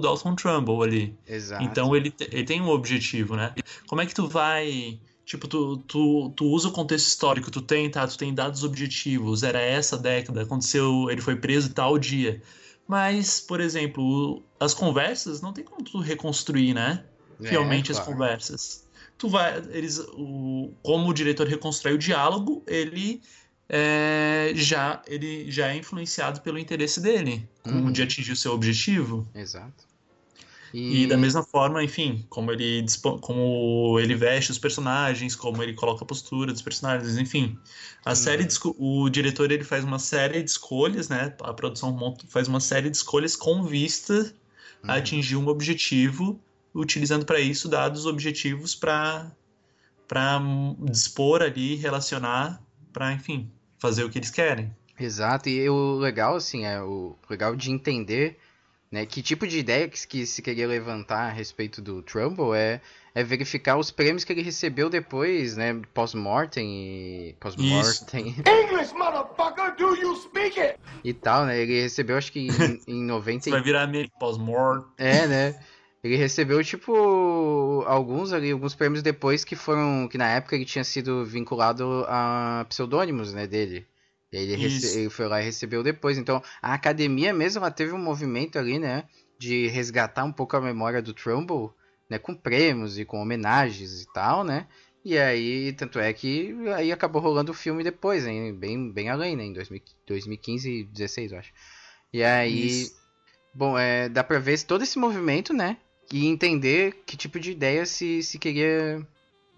[0.01, 1.17] Dalton Trumbull ali.
[1.25, 1.63] Exato.
[1.63, 3.53] Então ele, ele tem um objetivo, né?
[3.87, 4.99] Como é que tu vai.
[5.25, 8.05] Tipo, tu, tu, tu usa o contexto histórico, tu tem, tá?
[8.07, 12.41] Tu tem dados objetivos, era essa década, aconteceu, ele foi preso tal dia.
[12.89, 17.05] Mas, por exemplo, as conversas não tem como tu reconstruir, né?
[17.39, 18.13] É, Fielmente as claro.
[18.13, 18.83] conversas.
[19.15, 19.59] Tu vai.
[19.69, 23.21] Eles, o, como o diretor reconstrói o diálogo, ele.
[23.69, 27.91] é, já ele já é influenciado pelo interesse dele, como Uhum.
[27.91, 29.27] de atingir o seu objetivo.
[29.35, 29.87] Exato.
[30.73, 32.85] E da mesma forma, enfim, como ele,
[33.21, 37.57] como ele veste os personagens, como ele coloca a postura dos personagens, enfim.
[38.05, 41.35] A série de o diretor ele faz uma série de escolhas, né?
[41.41, 44.33] A produção faz uma série de escolhas com vista
[44.83, 44.97] a Uhum.
[44.97, 46.39] atingir um objetivo,
[46.73, 49.31] utilizando para isso dados objetivos para
[50.07, 50.41] para
[50.89, 52.59] dispor ali, relacionar,
[52.91, 54.75] para, enfim, fazer o que eles querem.
[54.99, 58.39] Exato, e o legal, assim, é o legal de entender
[58.91, 62.81] né, que tipo de ideia que, que se queria levantar a respeito do Trumbull é,
[63.13, 67.35] é verificar os prêmios que ele recebeu depois, né, pós-mortem e...
[67.39, 70.79] pós-mortem English, motherfucker, do you speak it?
[71.03, 74.87] e tal, né, ele recebeu acho que em, em 90 Você vai virar meio pós-morte.
[74.97, 75.59] É, né?
[76.01, 80.07] Ele recebeu, tipo, alguns ali, alguns prêmios depois que foram.
[80.07, 83.85] Que na época ele tinha sido vinculado a pseudônimos, né, dele.
[84.31, 86.17] Ele, rece- ele foi lá e recebeu depois.
[86.17, 89.05] Então, a academia mesmo, ela teve um movimento ali, né?
[89.39, 91.73] De resgatar um pouco a memória do Trumbull,
[92.09, 92.19] né?
[92.19, 94.67] Com prêmios e com homenagens e tal, né?
[95.03, 98.53] E aí, tanto é que aí acabou rolando o filme depois, hein?
[98.53, 99.43] Bem, bem além, né?
[99.45, 101.51] Em 2000 2015 e 2016, eu acho.
[102.13, 102.65] E aí.
[102.65, 102.99] Isso.
[103.53, 105.77] Bom, é, dá pra ver todo esse movimento, né?
[106.11, 109.05] E entender que tipo de ideia se, se queria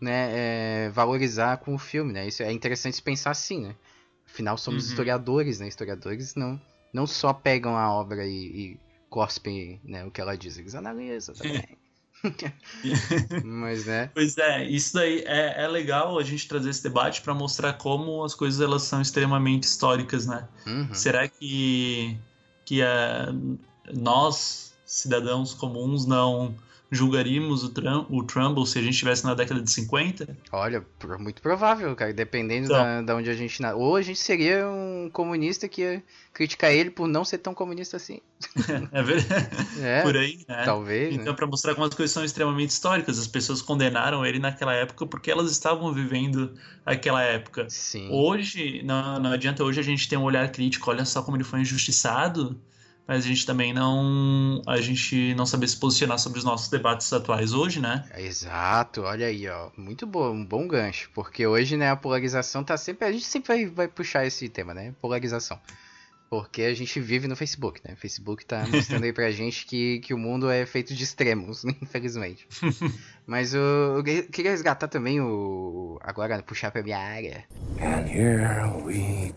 [0.02, 2.28] né, é, valorizar com o filme, né?
[2.28, 3.76] Isso é interessante pensar assim, né?
[4.34, 4.90] Afinal, somos Uhum.
[4.90, 5.68] historiadores, né?
[5.68, 6.60] Historiadores não,
[6.94, 8.80] não só pegam a obra e, e
[9.10, 11.78] cospem né, o que ela diz, eles analisam também.
[13.44, 14.10] Mas, né?
[14.14, 18.24] Pois é, isso daí é, é legal a gente trazer esse debate para mostrar como
[18.24, 20.48] as coisas elas são extremamente históricas, né?
[20.66, 20.94] Uhum.
[20.94, 22.18] Será que,
[22.64, 23.26] que é,
[23.94, 26.56] nós, cidadãos comuns, não
[26.92, 30.38] julgaríamos o, Trum, o Trumbull se a gente estivesse na década de 50?
[30.52, 30.86] Olha,
[31.20, 32.14] muito provável, cara.
[32.14, 32.78] Dependendo Então.
[32.78, 33.64] da, da onde a gente.
[33.76, 37.96] Ou a gente seria um comunista que ia criticar ele por não ser tão comunista
[37.98, 38.20] assim.
[38.92, 39.48] É verdade.
[39.82, 40.64] É, Por aí, né?
[40.66, 41.22] talvez, né?
[41.22, 45.06] Então, para mostrar como as coisas são extremamente históricas, as pessoas condenaram ele naquela época
[45.06, 46.54] porque elas estavam vivendo
[46.86, 47.68] aquela época.
[47.70, 48.10] Sim.
[48.12, 51.44] Hoje, não, não adianta hoje a gente ter um olhar crítico, olha só como ele
[51.44, 52.60] foi injustiçado,
[53.12, 57.12] mas a gente também não a gente não saber se posicionar sobre os nossos debates
[57.12, 58.05] atuais hoje, né?
[58.18, 59.70] Exato, olha aí, ó.
[59.76, 61.09] Muito bom, um bom gancho.
[61.14, 63.05] Porque hoje, né, a polarização tá sempre.
[63.05, 64.93] A gente sempre vai, vai puxar esse tema, né?
[65.01, 65.59] Polarização.
[66.30, 67.93] Porque a gente vive no Facebook, né?
[67.93, 71.66] O Facebook tá mostrando aí pra gente que, que o mundo é feito de extremos,
[71.84, 72.47] infelizmente.
[73.28, 73.62] Mas eu,
[73.97, 75.99] eu que- queria resgatar também o.
[76.01, 77.43] Agora, puxar pra minha área.
[77.82, 79.34] And here we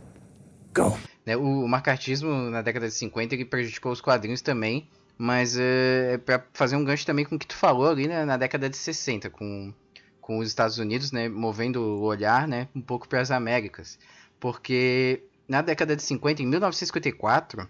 [0.72, 0.96] go.
[1.24, 1.36] Né?
[1.36, 6.18] O, o macartismo na década de 50 ele prejudicou os quadrinhos também, mas é, é
[6.18, 8.76] para fazer um gancho também com o que tu falou ali né, na década de
[8.76, 9.72] 60, com,
[10.20, 13.98] com os Estados Unidos né, movendo o olhar né, um pouco para as Américas.
[14.40, 17.68] Porque na década de 50, em 1954,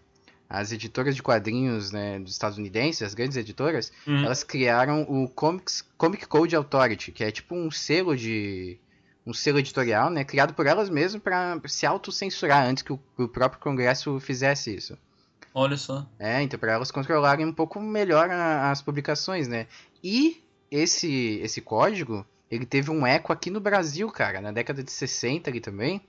[0.49, 4.25] as editoras de quadrinhos né, dos estadunidenses, as grandes editoras, Hum.
[4.25, 8.79] elas criaram o Comics, Comic Code Authority, que é tipo um selo de
[9.27, 13.27] um selo editorial, né, criado por elas mesmas para se autocensurar antes que o, o
[13.29, 14.99] próprio Congresso fizesse isso.
[15.55, 16.07] Olha só.
[16.19, 19.67] É, então para elas controlarem um pouco melhor a- as publicações, né?
[20.03, 24.91] E esse esse código, ele teve um eco aqui no Brasil, cara, na década de
[24.91, 26.01] 60 ali também,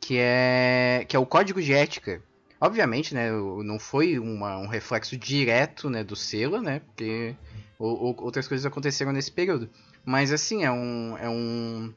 [0.00, 2.22] que é que é o código de ética.
[2.58, 7.36] Obviamente, né, não foi uma- um reflexo direto, né, do selo, né, porque
[7.78, 9.68] outras coisas aconteceram nesse período.
[10.06, 11.92] Mas assim, é um é um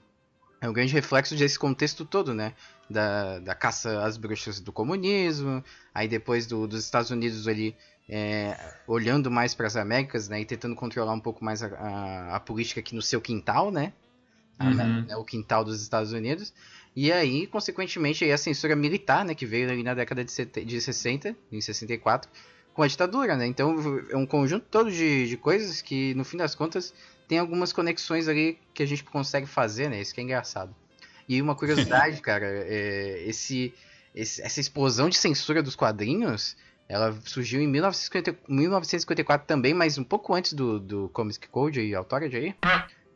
[0.62, 2.54] é um grande reflexo desse contexto todo, né?
[2.90, 7.76] Da, da caça às bruxas do comunismo, aí depois do- dos Estados Unidos ali
[8.12, 8.58] é,
[8.88, 10.42] olhando mais para as Américas, né?
[10.42, 13.94] E tentando controlar um pouco mais a, a- a política aqui no seu quintal, né?
[14.58, 15.06] A- Uhum.
[15.06, 16.52] né, o quintal dos Estados Unidos.
[16.96, 19.36] E aí, consequentemente, aí a censura militar, né?
[19.36, 22.30] Que veio ali na década de, sete- de 60, em 64,
[22.74, 23.46] com a ditadura, né?
[23.46, 23.76] Então
[24.10, 26.94] é um conjunto todo de, de coisas que, no fim das contas,
[27.30, 30.02] tem algumas conexões ali que a gente consegue fazer, né?
[30.02, 30.76] Isso que é engraçado.
[31.30, 33.74] E uma curiosidade, cara, é, esse,
[34.16, 36.58] esse- essa explosão de censura dos quadrinhos,
[36.90, 41.94] ela surgiu em 1950 1954 também, mas um pouco antes do, do Comic Code e
[41.94, 42.56] Authority aí,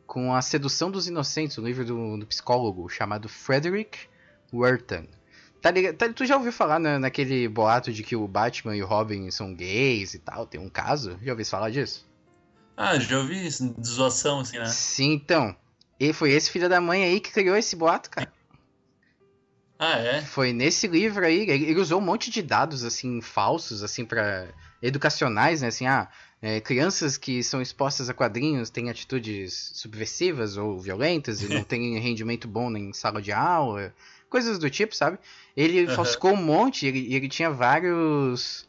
[0.06, 3.98] com A Sedução dos Inocentes, um livro do, do psicólogo chamado Frederick
[4.52, 5.06] Werton.
[5.60, 5.96] Tá ligado?
[5.96, 9.28] Tá- tu já ouviu falar na- naquele boato de que o Batman e o Robin
[9.32, 10.46] são gays e tal?
[10.46, 11.18] Tem um caso?
[11.20, 12.06] Já ouviu falar disso?
[12.76, 14.64] Ah, já ouvi isso, de zoação, assim, né?
[14.66, 15.56] Sim, então.
[15.98, 18.32] E foi esse filho da mãe aí que criou esse boato, cara.
[19.78, 20.22] Ah, é?
[20.22, 24.48] Foi nesse livro aí, ele usou um monte de dados assim falsos assim para
[24.80, 26.08] educacionais, né, assim, ah,
[26.40, 31.98] é, crianças que são expostas a quadrinhos têm atitudes subversivas ou violentas e não têm
[31.98, 33.94] rendimento bom em sala de aula,
[34.28, 35.18] coisas do tipo, sabe?
[35.56, 35.96] Ele Aham.
[35.96, 38.68] falsificou um monte, ele, ele tinha vários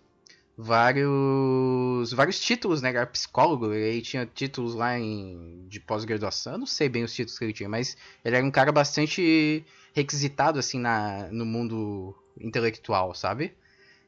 [0.58, 2.89] vários vários títulos, né?
[2.89, 7.14] Ele era psicólogo, ele tinha títulos lá em de pós-graduação, eu não sei bem os
[7.14, 12.16] títulos que ele tinha, mas ele era um cara bastante requisitado assim na, no mundo
[12.39, 13.53] intelectual, sabe?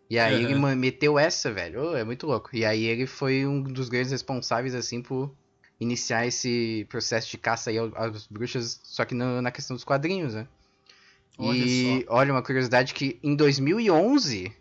[0.09, 0.61] E aí ele Aham.
[0.61, 1.91] ma- meteu essa, velho.
[1.91, 2.49] Ô, é muito louco.
[2.53, 5.33] E aí ele foi um dos grandes responsáveis assim por
[5.79, 10.33] iniciar esse processo de caça aí às bruxas, só que no- na questão dos quadrinhos,
[10.33, 10.47] né?
[11.37, 14.51] Olha e olha uma curiosidade que em 2011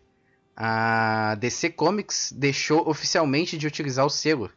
[0.57, 4.51] a DC Comics deixou oficialmente de utilizar o selo.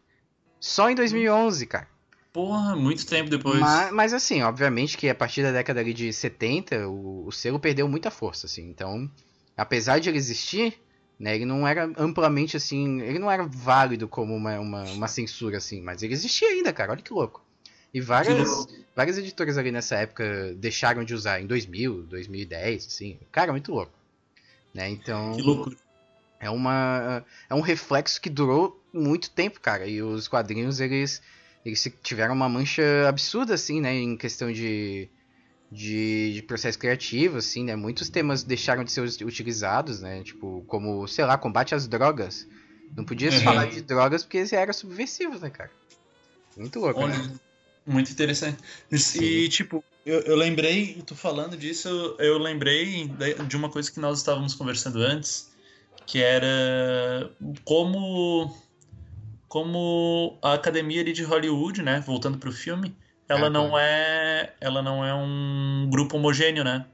[0.59, 1.87] Só em 2011, cara.
[2.31, 3.59] Porra, muito tempo depois.
[3.59, 7.59] Mas, mas assim, obviamente que a partir da década ali de 70, o, o selo
[7.59, 8.69] perdeu muita força, assim.
[8.69, 9.09] Então,
[9.57, 10.79] apesar de ele existir,
[11.19, 15.57] né, ele não era amplamente assim, ele não era válido como uma, uma, uma censura,
[15.57, 17.43] assim, mas ele existia ainda, cara, olha que louco.
[17.91, 23.19] E várias, várias editoras ali nessa época deixaram de usar em 2000, 2010, assim.
[23.31, 23.91] Cara, muito louco.
[24.71, 25.75] Né, então Que loucura.
[26.39, 29.87] É uma é um reflexo que durou muito tempo, cara.
[29.87, 31.21] E os quadrinhos eles
[31.65, 35.09] eles tiveram uma mancha absurda assim, né, em questão de
[35.71, 37.75] de, de processo criativo, assim, né?
[37.75, 40.23] Muitos temas deixaram de ser utilizados, né?
[40.23, 42.47] Tipo, como, sei lá, combate às drogas.
[42.97, 43.43] Não podia se Uhum.
[43.43, 45.71] falar de drogas porque eles eram subversivos, né, cara?
[46.57, 47.13] Muito louco, né?
[47.13, 47.39] Olha,
[47.85, 48.57] Muito interessante.
[49.15, 51.87] E, tipo, eu, eu lembrei, tu falando disso,
[52.19, 53.07] eu, lembrei
[53.47, 55.48] de uma coisa que nós estávamos conversando antes,
[56.09, 57.29] que era
[57.63, 58.51] como
[59.47, 62.95] como a academia ali de Hollywood, né, voltando pro filme,
[63.27, 66.85] ela Ah, não é ela não é um grupo homogêneo, né?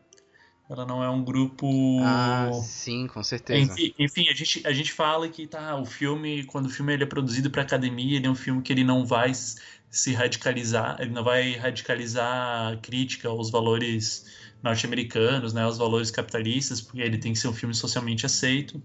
[0.69, 1.65] Ela não é um grupo
[2.01, 3.71] Ah, sim, com certeza.
[3.71, 7.03] enfim, enfim, a gente, a gente fala que tá, o filme, quando o filme ele
[7.03, 11.11] é produzido para academia, ele é um filme que ele não vai se radicalizar, ele
[11.11, 14.25] não vai radicalizar a crítica aos valores
[14.65, 18.83] norte-americanos, né, aos valores capitalistas, porque ele tem que ser um filme socialmente aceito.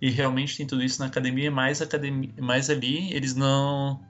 [0.00, 4.02] E realmente tem tudo isso na academia, mas academia, mas ali eles não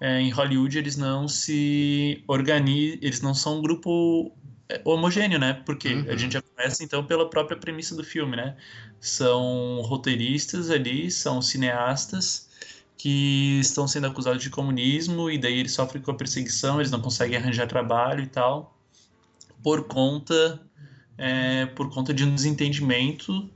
[0.00, 4.36] é, em Hollywood eles não se organizam, eles não são um grupo
[4.68, 5.54] é, homogêneo, né?
[5.66, 6.16] Porque a Uhum.
[6.16, 8.56] gente já começa então pela própria premissa do filme, né?
[9.00, 12.50] São roteiristas ali, são cineastas
[12.96, 17.00] que estão sendo acusados de comunismo e daí eles sofrem com a perseguição, eles não
[17.00, 18.75] conseguem arranjar trabalho e tal,
[19.66, 20.64] por conta
[21.18, 23.50] é, por conta de um desentendimento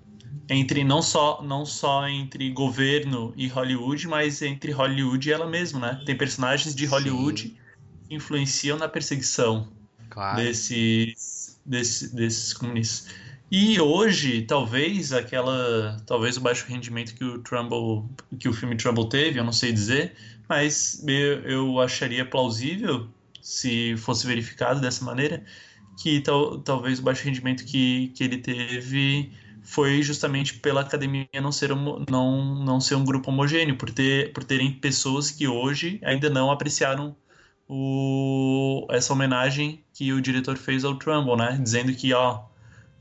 [0.49, 5.79] entre não só não só entre governo e Hollywood, mas entre Hollywood e ela mesma,
[5.79, 6.03] né?
[6.05, 7.57] Tem personagens de Hollywood Sim.
[8.09, 9.69] que influenciam na perseguição
[10.09, 10.35] Claro.
[10.43, 13.15] desses, desses, desses comunistas.
[13.49, 19.09] E hoje, talvez aquela, talvez o baixo rendimento que o Trumbull, que o filme Trumbull
[19.09, 20.17] teve, eu não sei dizer,
[20.49, 23.09] mas eu, eu acharia plausível,
[23.41, 25.45] se fosse verificado dessa maneira,
[26.01, 29.33] que tal, talvez o baixo rendimento que, que ele teve
[29.63, 34.33] foi justamente pela academia não ser, homo- não, não ser um grupo homogêneo, por, ter,
[34.33, 37.17] por terem pessoas que hoje ainda não apreciaram
[37.69, 41.59] o, essa homenagem que o diretor fez ao Trumbull, né?
[41.63, 42.45] Dizendo que, ó,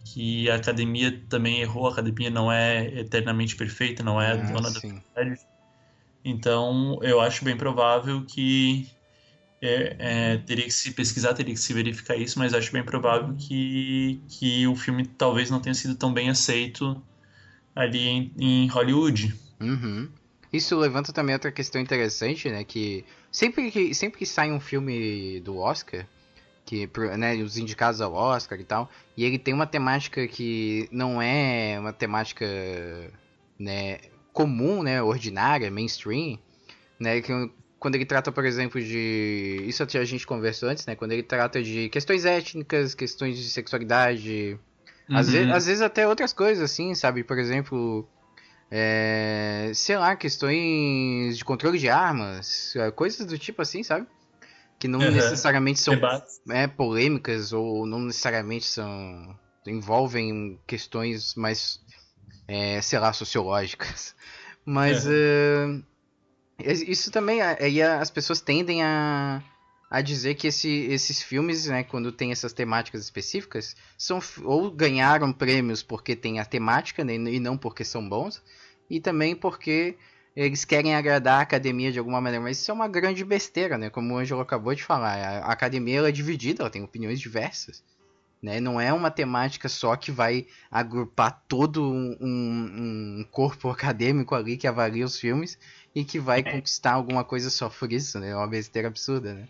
[0.06, 4.38] que a academia também errou, a academia não é eternamente perfeita, não é a Ah,
[4.38, 5.04] dona da sim.
[5.16, 5.42] verdade.
[6.24, 8.90] Então, eu acho bem provável que
[9.62, 13.36] é, é, teria que se pesquisar, teria que se verificar isso, mas acho bem provável
[13.36, 17.02] que, que o filme talvez não tenha sido tão bem aceito
[17.76, 19.36] ali em, em Hollywood.
[19.60, 20.10] Uhum.
[20.52, 22.64] Isso levanta também outra questão interessante, né?
[22.64, 26.08] Que sempre que, sempre que sai um filme do Oscar,
[26.66, 31.22] que né, os indicados ao Oscar e tal, e ele tem uma temática que não
[31.22, 32.46] é uma temática
[33.58, 34.00] né,
[34.32, 36.40] comum, né, ordinária, mainstream,
[37.00, 37.32] né, que
[37.80, 41.62] quando ele trata, por exemplo, de isso a gente conversou antes, né, quando ele trata
[41.64, 44.60] de questões étnicas, questões de sexualidade,
[45.10, 45.34] às, Uhum.
[45.34, 47.24] vezes, às vezes até outras coisas, assim, sabe?
[47.24, 48.08] Por exemplo,
[48.70, 54.06] é, sei lá, questões de controle de armas, é, coisas do tipo assim, sabe?
[54.78, 55.12] Que não Uhum.
[55.12, 55.96] necessariamente são
[56.50, 61.80] é, polêmicas ou não necessariamente são envolvem questões mais,
[62.48, 64.16] é, sei lá, sociológicas.
[64.66, 65.82] Mas é,
[66.64, 69.42] isso também, aí as pessoas tendem a,
[69.90, 75.32] a dizer que esse- esses filmes, né, quando tem essas temáticas específicas, são ou ganharam
[75.34, 78.42] prêmios porque tem a temática né, e não porque são bons,
[78.90, 79.98] e também porque
[80.36, 83.90] eles querem agradar a academia de alguma maneira, mas isso é uma grande besteira, né?
[83.90, 87.84] Como o Ângelo acabou de falar, a academia é dividida, ela tem opiniões diversas.
[88.42, 88.62] Né?
[88.62, 94.66] Não é uma temática só que vai agrupar todo um- um corpo acadêmico ali que
[94.68, 95.60] avalia os filmes
[95.96, 98.30] e que vai conquistar alguma coisa só por isso, né?
[98.30, 99.48] É uma besteira absurda, né?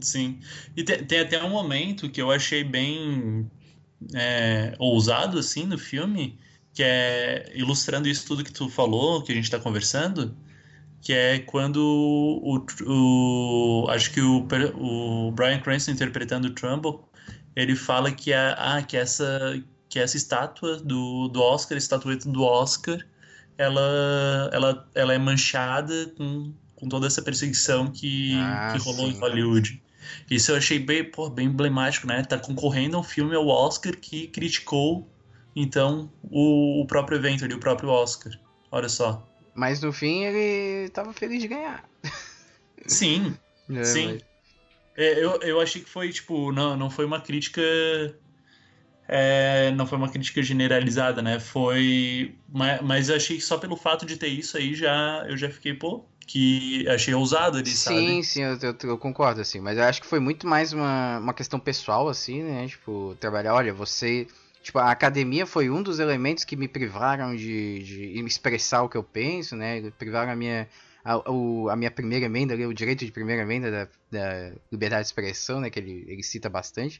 [0.00, 0.40] Sim.
[0.76, 3.50] E te- tem, até um momento que eu achei bem
[4.14, 6.38] é, ousado, assim, no filme,
[6.74, 10.36] que é ilustrando isso tudo que tu falou, que a gente tá conversando,
[11.02, 14.46] que é quando o, o- acho que o,
[14.76, 17.08] o Bryan Cranston interpretando o Trumbull,
[17.56, 22.28] ele fala que, a, ah, que essa que essa estátua do, do Oscar, a estatueta
[22.30, 23.04] do Oscar,
[23.60, 29.16] ela, ela, ela é manchada com, com toda essa perseguição que, Ah, que rolou sim.
[29.16, 29.82] em Hollywood.
[30.30, 32.22] Isso eu achei bem, pô, bem emblemático, né?
[32.24, 35.08] Tá concorrendo a um filme ao Oscar que criticou,
[35.54, 38.32] então, o, o próprio evento ali, o próprio Oscar.
[38.70, 39.26] Olha só.
[39.54, 41.84] Mas no fim ele tava feliz de ganhar.
[42.86, 43.36] Sim,
[43.68, 43.84] né?
[43.84, 44.06] Sim.
[44.14, 44.30] Mas-
[44.96, 47.60] É, eu, eu achei que foi, tipo, não, não foi uma crítica.
[49.10, 51.38] É, não foi uma crítica generalizada, né?
[51.40, 52.34] Foi.
[52.48, 55.74] Mas, mas achei que só pelo fato de ter isso aí já eu já fiquei,
[55.74, 58.22] pô, que achei ousado ali, Sim, sabe?
[58.22, 61.34] sim, eu, eu- eu concordo, assim, mas eu acho que foi muito mais uma, uma
[61.34, 62.66] questão pessoal, assim, né?
[62.66, 64.26] Tipo, trabalhar, olha, você.
[64.62, 68.96] Tipo, a academia foi um dos elementos que me privaram de, de expressar o que
[68.96, 69.90] eu penso, né?
[69.92, 70.68] Privaram a minha,
[71.04, 75.06] a, o- a minha primeira emenda, o direito de primeira emenda da, da liberdade de
[75.08, 75.70] expressão, né?
[75.70, 76.98] Que ele, ele cita bastante,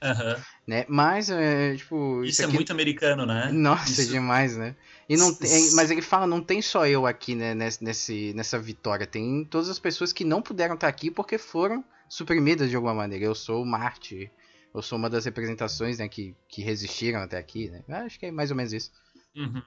[0.67, 0.85] né?
[0.89, 2.25] Mas, é, tipo.
[2.25, 3.51] Isso é aqui- muito americano, né?
[3.53, 4.75] Nossa, Isso- demais, né?
[5.09, 8.59] E não Isso- tem, mas ele fala, não tem só eu aqui, né, nesse- nessa
[8.59, 9.07] vitória.
[9.07, 13.25] Tem todas as pessoas que não puderam estar aqui porque foram suprimidas de alguma maneira.
[13.25, 14.31] Eu sou o Marte,
[14.75, 17.83] eu sou uma das representações, né, que, que resistiram até aqui, né?
[18.05, 18.91] Acho que é mais ou menos isso.
[19.37, 19.63] Uhum.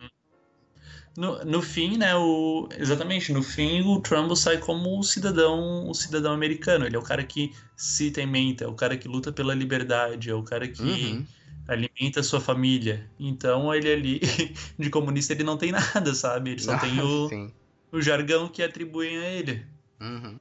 [1.16, 5.94] No, no fim, né, o, exatamente, no fim o Trumbull sai como o cidadão, o
[5.94, 6.86] cidadão americano.
[6.86, 10.34] Ele é o cara que cita mente, é o cara que luta pela liberdade, é
[10.34, 11.26] o cara que Uhum.
[11.68, 13.08] alimenta a sua família.
[13.20, 14.20] Então ele ali,
[14.78, 16.52] de comunista, ele não tem nada, sabe?
[16.52, 17.54] Ele só tem o, Sim.
[17.92, 19.64] o jargão que atribuem a ele.
[20.02, 20.40] Uhum.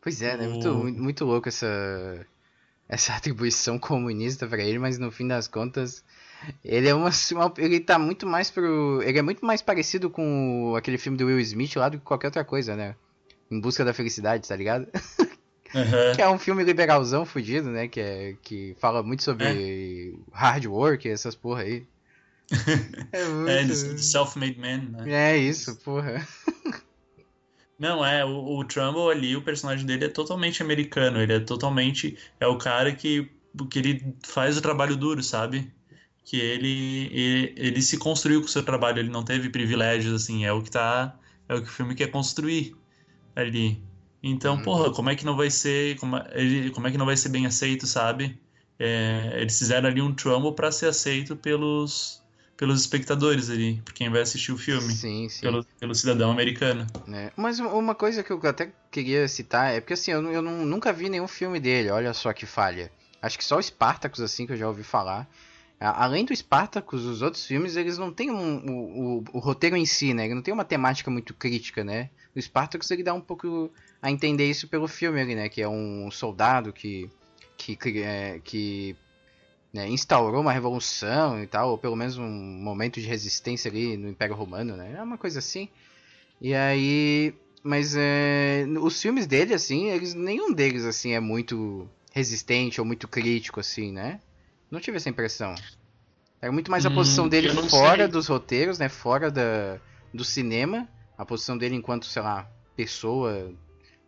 [0.00, 0.46] Pois é, né?
[0.48, 1.66] O- Muito, muito, louco essa,
[2.88, 6.04] essa atribuição comunista pra ele, mas no fim das contas,
[6.64, 10.74] ele é uma, uma- ele tá muito mais pro, ele é muito mais parecido com
[10.76, 12.94] aquele filme do Will Smith lá do que qualquer outra coisa, né?
[13.50, 14.86] Em busca da felicidade, tá ligado?
[15.74, 16.14] Aham.
[16.14, 17.88] Que é um filme liberalzão fudido, né?
[17.88, 21.84] Que, é, que fala muito sobre hard work e essas porra aí.
[23.12, 23.72] É muito...
[23.72, 25.32] É, self-made man, né?
[25.32, 26.26] É isso, porra.
[27.78, 32.18] Não, é, o, o Trumbull ali, o personagem dele é totalmente americano, ele é totalmente,
[32.38, 33.30] é o cara que,
[33.70, 35.72] que ele faz o trabalho duro, sabe?
[36.30, 40.44] Que ele, ele, ele se construiu com o seu trabalho, ele não teve privilégios, assim,
[40.44, 41.18] é o que tá,
[41.48, 42.72] é o que o filme quer construir
[43.34, 43.82] ali.
[44.22, 44.62] Então, Uhum.
[44.62, 47.16] porra, como é que não vai ser, como, é- ele, como é que não vai
[47.16, 48.38] ser bem aceito, sabe?
[48.78, 52.20] É, eles fizeram ali um Trumbull pra ser aceito pelos,
[52.56, 55.40] pelos espectadores ali, por quem vai assistir o filme, Sim, sim.
[55.42, 56.86] pelo, pelo cidadão americano.
[57.06, 57.32] né?
[57.36, 60.64] Mas um- uma coisa que eu até queria citar é porque assim, eu, eu nu-
[60.64, 62.90] nunca vi nenhum filme dele, olha só que falha.
[63.20, 65.28] Acho que só o Spartacus, assim, que eu já ouvi falar.
[65.80, 69.76] A- Além do Spartacus, os outros filmes, eles não têm um, o, o, o roteiro
[69.76, 70.26] em si, né?
[70.26, 72.10] Ele não tem uma temática muito crítica, né?
[72.36, 73.70] O Spartacus, ele dá um pouco
[74.02, 75.48] a entender isso pelo filme ali, né?
[75.48, 77.10] Que é um soldado que,
[77.56, 78.94] que, cri- é, que
[79.72, 84.08] né, instaurou uma revolução e tal, ou pelo menos um momento de resistência ali no
[84.08, 84.94] Império Romano, né?
[84.98, 85.68] É uma coisa assim.
[86.40, 87.34] E aí.
[87.62, 93.06] Mas é, os filmes dele, assim, eles, nenhum deles, assim, é muito resistente ou muito
[93.06, 94.20] crítico, assim, né?
[94.70, 95.54] Não tive essa impressão.
[96.40, 98.08] Era muito mais a Hum, posição dele fora sei.
[98.08, 98.88] dos roteiros, né?
[98.88, 99.80] Fora da,
[100.14, 100.88] do cinema.
[101.18, 103.52] A posição dele enquanto, sei lá, pessoa,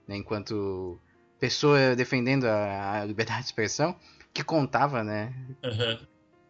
[0.08, 0.16] né?
[0.16, 1.00] Enquanto
[1.40, 3.98] pessoa defendendo a, a liberdade de expressão,
[4.34, 5.34] que contava, né?
[5.62, 6.06] Aham.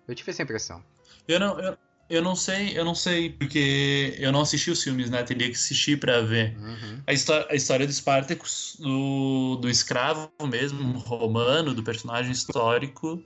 [0.07, 0.85] Eu tive essa impressão.
[1.27, 5.11] Eu não, eu, eu não sei, eu não sei, porque eu não assisti os filmes,
[5.11, 5.23] né?
[5.23, 6.57] Teria que assistir pra ver.
[6.57, 7.05] Uhum.
[7.07, 13.23] A, histó- a história do Spartacus, do, do escravo mesmo, romano, do personagem histórico,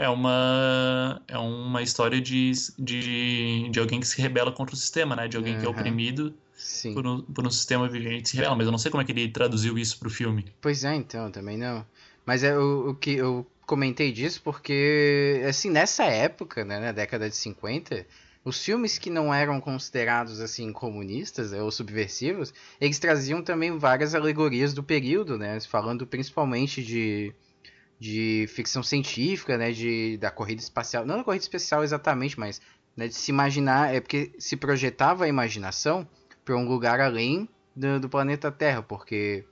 [0.00, 5.14] é uma, é uma história de, de, de alguém que se rebela contra o sistema,
[5.14, 5.28] né?
[5.28, 6.94] De alguém que é oprimido Sim.
[6.94, 8.56] por um, por um sistema vigente se rebela.
[8.56, 10.46] Mas eu não sei como é que ele traduziu isso pro filme.
[10.60, 11.84] Pois é, então, também não.
[12.24, 17.28] Mas é o, o que eu comentei disso porque, assim, nessa época, né, na década
[17.28, 18.06] de 50,
[18.42, 24.72] os filmes que não eram considerados, assim, comunistas ou subversivos, eles traziam também várias alegorias
[24.72, 27.34] do período, né, falando principalmente de,
[28.00, 32.60] de ficção científica, né, de, da corrida espacial, não da corrida espacial exatamente, mas
[32.96, 36.08] né, de se imaginar, é porque se projetava a imaginação
[36.42, 37.46] para um lugar além
[37.76, 39.44] do, do planeta Terra, porque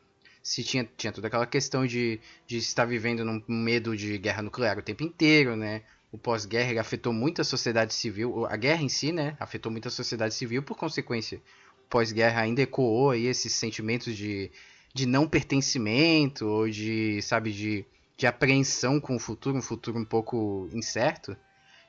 [0.42, 4.78] se tinha, tinha toda aquela questão de, de estar vivendo num medo de guerra nuclear
[4.78, 5.82] o tempo inteiro, né?
[6.10, 9.36] O pós-guerra afetou muito a sociedade civil, a guerra em si, né?
[9.38, 11.42] Afetou muito a sociedade civil, por consequência,
[11.90, 14.50] pós-guerra ainda ecoou aí esses sentimentos de,
[14.94, 17.84] de não pertencimento, ou de, sabe, de,
[18.18, 21.36] de apreensão com o futuro, um futuro um pouco incerto.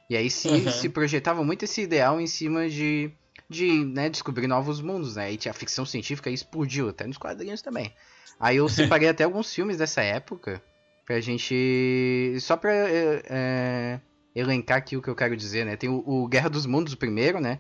[0.08, 0.72] E aí se, Uhum.
[0.72, 3.12] se projetava muito esse ideal em cima de,
[3.50, 5.34] de né, descobrir novos mundos, né?
[5.34, 7.92] E a ficção científica explodiu, até nos quadrinhos também.
[8.40, 10.62] Aí eu separei até alguns filmes dessa época
[11.06, 12.38] pra gente.
[12.40, 14.00] Só pra é, é,
[14.36, 15.76] elencar aqui o que eu quero dizer, né?
[15.76, 17.60] Tem o, o Guerra dos Mundos, o primeiro, né?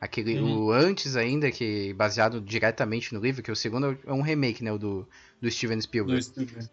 [0.00, 0.66] Aquele, Uhum.
[0.66, 4.70] o antes ainda, que baseado diretamente no livro, que o segundo é um remake, né?
[4.70, 5.08] O do,
[5.40, 6.22] do Steven Spielberg.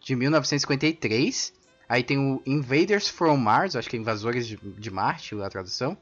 [0.02, 1.54] De 1953.
[1.88, 5.98] Aí tem o Invaders from Mars, acho que é Invasores de, de Marte, a tradução.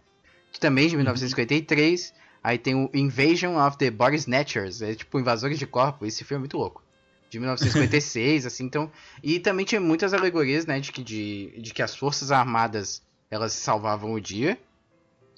[0.51, 2.13] Que também é de 1953.
[2.43, 6.05] Aí tem o Invasion of the Body Snatchers, é tipo Invasores de Corpo.
[6.05, 6.83] Esse filme é muito louco.
[7.29, 8.91] De 1956, assim, então.
[9.21, 13.53] E também tinha muitas alegorias, né, de que, de, de que as Forças Armadas elas
[13.53, 14.57] salvavam o dia.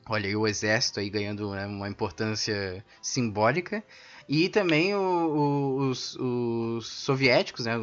[0.08, 3.84] Olha aí o exército aí ganhando né, uma importância simbólica.
[4.28, 7.74] E também o- o- os, os soviéticos, né,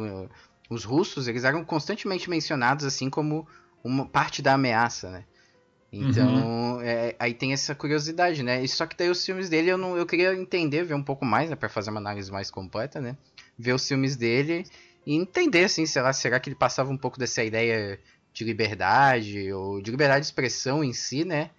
[0.69, 3.47] os russos, eles eram constantemente mencionados assim como
[3.83, 5.23] uma parte da ameaça, né?
[5.93, 8.63] Então, é, aí tem essa curiosidade, né?
[8.63, 11.25] E só que daí os filmes dele eu não eu queria entender, ver um pouco
[11.25, 13.17] mais, né, para fazer uma análise mais completa, né?
[13.59, 14.63] Ver os filmes dele
[15.05, 17.99] e entender assim, sei lá, será que ele passava um pouco dessa ideia
[18.33, 21.49] de liberdade ou de liberdade de expressão em si, né?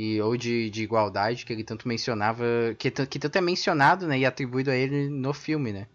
[0.00, 2.44] E ou de, de igualdade que ele tanto mencionava,
[2.78, 5.88] que, que tanto é mencionado, né, e atribuído a ele no filme, né?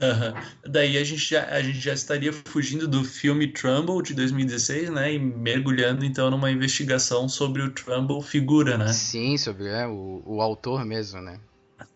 [0.00, 0.34] Aham.
[0.64, 5.14] Daí a gente, já, a gente já estaria fugindo do filme Trumbull de 2016, né?
[5.14, 8.92] E mergulhando então numa investigação sobre o Trumbull figura, né?
[8.92, 11.40] Sim, sobre é, o, o autor mesmo, né?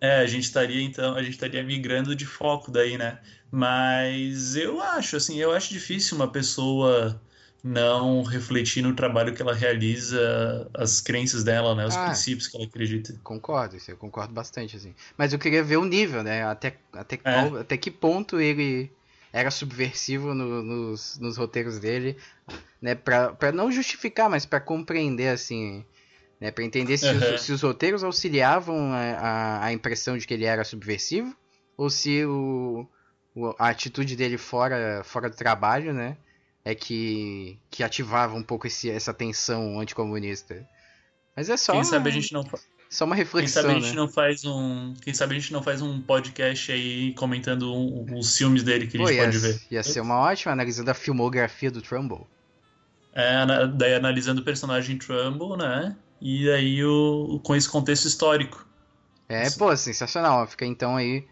[0.01, 3.20] É, a gente estaria então, a gente estaria migrando de foco daí, né?
[3.49, 7.20] Mas eu acho, assim, eu acho difícil uma pessoa
[7.63, 11.87] não refletir no trabalho que ela realiza, as crenças dela, né?
[11.87, 12.05] Os Ah.
[12.07, 13.15] princípios que ela acredita.
[13.23, 14.95] Concordo, isso eu concordo bastante, assim.
[15.17, 16.45] Mas eu queria ver o nível, né?
[16.45, 18.91] Até, até, qual- até que ponto ele
[19.33, 22.17] era subversivo no- nos, nos roteiros dele,
[22.81, 22.95] né?
[22.95, 25.85] Pra não justificar, mas pra compreender, assim,
[26.41, 26.51] né?
[26.53, 27.35] Pra entender se, Aham.
[27.35, 31.37] os, se os roteiros auxiliavam a, a, a impressão de que ele era subversivo,
[31.77, 32.87] ou se o,
[33.35, 36.17] o- a atitude dele fora, fora do trabalho, né?
[36.71, 40.69] É que, que ativava um pouco esse, essa tensão anticomunista.
[41.35, 42.45] Mas é só, Quem sabe a gente não,
[42.91, 43.87] só uma quem reflexão, sabe a né?
[43.87, 48.19] gente não faz um, quem sabe a gente não faz um podcast aí comentando um-
[48.19, 49.61] os filmes dele que a gente pode ver.
[49.71, 52.27] ia ser uma ótima analisando a filmografia do Trumbull.
[53.14, 55.97] É, daí analisando o personagem Trumbull, né?
[56.21, 58.66] E aí o, com esse contexto histórico.
[59.29, 60.47] É, pô, sensacional.
[60.47, 61.27] Fica então aí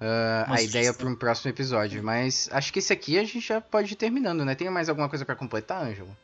[0.00, 2.02] Uma a ideia para um próximo episódio.
[2.02, 4.54] Mas acho que esse aqui a gente já pode ir terminando, né?
[4.54, 6.16] Tem mais alguma coisa pra completar, Ângelo?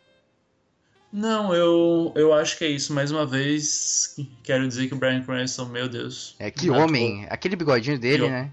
[1.12, 2.92] Não, eu, eu acho que é isso.
[2.92, 6.34] Mais uma vez, quero dizer que o Brian Cranston, meu Deus.
[6.38, 7.26] É, que homem.
[7.30, 8.50] Aquele bigodinho dele, Que né?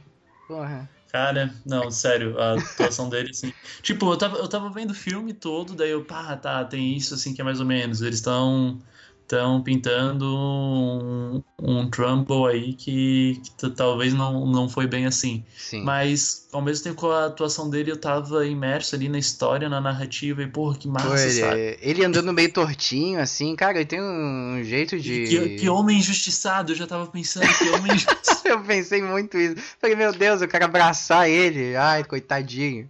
[0.48, 0.90] Porra.
[1.12, 3.54] Cara, não, sério, a atuação dele, assim.
[3.84, 7.14] Tipo, eu tava, eu tava vendo o filme todo, daí eu, pá, tá, tem isso,
[7.14, 8.02] assim, que é mais ou menos.
[8.02, 8.82] Eles estão
[9.24, 15.44] estão pintando um, um Trumbull aí que, que talvez não, não foi bem assim.
[15.58, 15.84] Sim.
[15.84, 19.82] Mas, ao mesmo tempo, com a atuação dele, eu tava imerso ali na história, na
[19.82, 21.78] narrativa, e, porra, que massa, Pô, ele, sabe?
[21.82, 25.26] ele andando meio tortinho, assim, cara, ele tem um jeito de.
[25.28, 28.34] Que, que homem injustiçado, eu já tava pensando, que homem injustiçado.
[28.46, 29.56] Eu pensei muito isso.
[29.80, 31.76] Falei, meu Deus, eu quero abraçar ele.
[31.76, 32.90] Ai, coitadinho.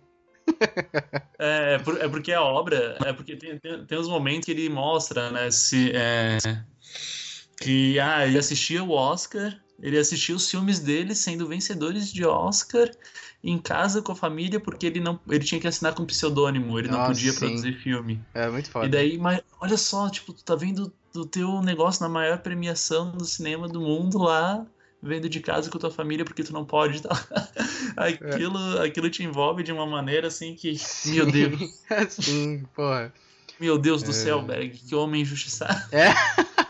[1.40, 4.70] É, é é porque a obra, é porque tem, tem, tem uns momentos que ele
[4.70, 6.38] mostra, né, se, é,
[7.60, 12.90] que, ah, ele assistia o Oscar, ele assistia os filmes dele sendo vencedores de Oscar
[13.44, 16.88] em casa com a família porque ele não, ele tinha que assinar com pseudônimo, ele
[16.88, 17.40] não Nossa, podia sim.
[17.40, 18.22] produzir filme.
[18.34, 18.86] É muito foda.
[18.86, 23.12] E daí, mas olha só, tipo, tu tá vendo do teu negócio na maior premiação
[23.12, 24.66] do cinema do mundo lá,
[25.04, 27.10] vendo de casa com tua família porque tu não pode, tá?
[27.98, 30.76] Aquilo, aquilo te envolve de uma maneira assim que,
[31.06, 31.60] meu Deus,
[32.10, 33.14] Sim, porra.
[33.60, 34.14] meu Deus do É.
[34.14, 35.80] céu, Berg, que homem injustiçado.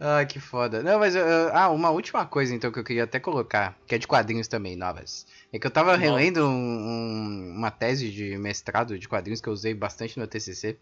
[0.00, 0.82] Ah, que foda.
[0.82, 1.16] Não, mas.
[1.16, 4.46] ah, ah, uma última coisa então que eu queria até colocar, que é de quadrinhos
[4.46, 5.26] também, novas.
[5.52, 9.52] É que eu tava relendo um- um- uma tese de mestrado de quadrinhos que eu
[9.52, 10.76] usei bastante no TCC,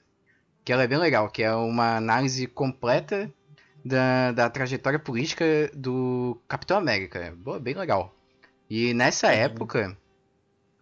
[0.65, 3.31] que ela é bem legal, que é uma análise completa
[3.87, 7.35] da, da trajetória política do Capitão América.
[7.39, 8.15] Boa, bem legal.
[8.69, 9.35] E nessa Uhum.
[9.35, 9.97] época,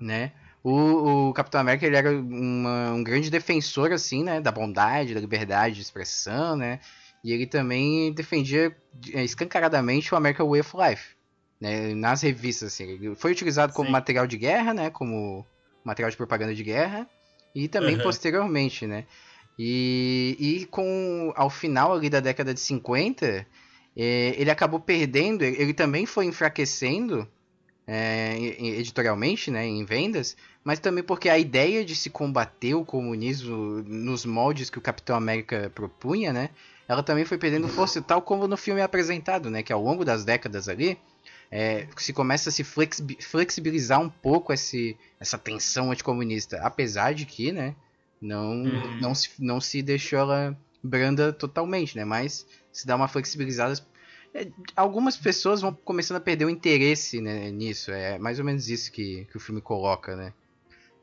[0.00, 0.32] né,
[0.62, 5.20] o, o Capitão América ele era uma- um grande defensor, assim, né, da bondade, da
[5.20, 6.80] liberdade de expressão, né,
[7.22, 8.74] e ele também defendia
[9.12, 11.14] eh, escancaradamente o American Way of Life,
[11.61, 12.84] né, nas revistas, assim.
[12.84, 13.92] Ele foi utilizado como Sim.
[13.92, 15.46] material de guerra, né, como
[15.84, 17.09] material de propaganda de guerra,
[17.55, 18.02] e também Uhum.
[18.02, 19.07] posteriormente, né.
[19.59, 23.46] E, e com ao final ali da década de 50,
[23.96, 27.28] eh, ele acabou perdendo, ele também foi enfraquecendo
[27.86, 33.82] é, editorialmente, né, em vendas, mas também porque a ideia de se combater o comunismo
[33.86, 36.50] nos moldes que o Capitão América propunha, né,
[36.88, 40.05] ela também foi perdendo força, tal como no filme é apresentado, né, que ao longo
[40.05, 40.98] das décadas ali,
[41.50, 47.26] é, se começa a se flexi- flexibilizar um pouco esse, essa tensão anticomunista, apesar de
[47.26, 47.74] que, né,
[48.25, 48.99] não, Uhum.
[48.99, 53.75] não, se, não se deixou ela branda totalmente, né, mas se dá uma flexibilizada
[54.35, 57.93] é, algumas pessoas vão começando a perder o interesse né, nisso.
[57.93, 60.33] É mais ou menos isso que, que o filme coloca, né?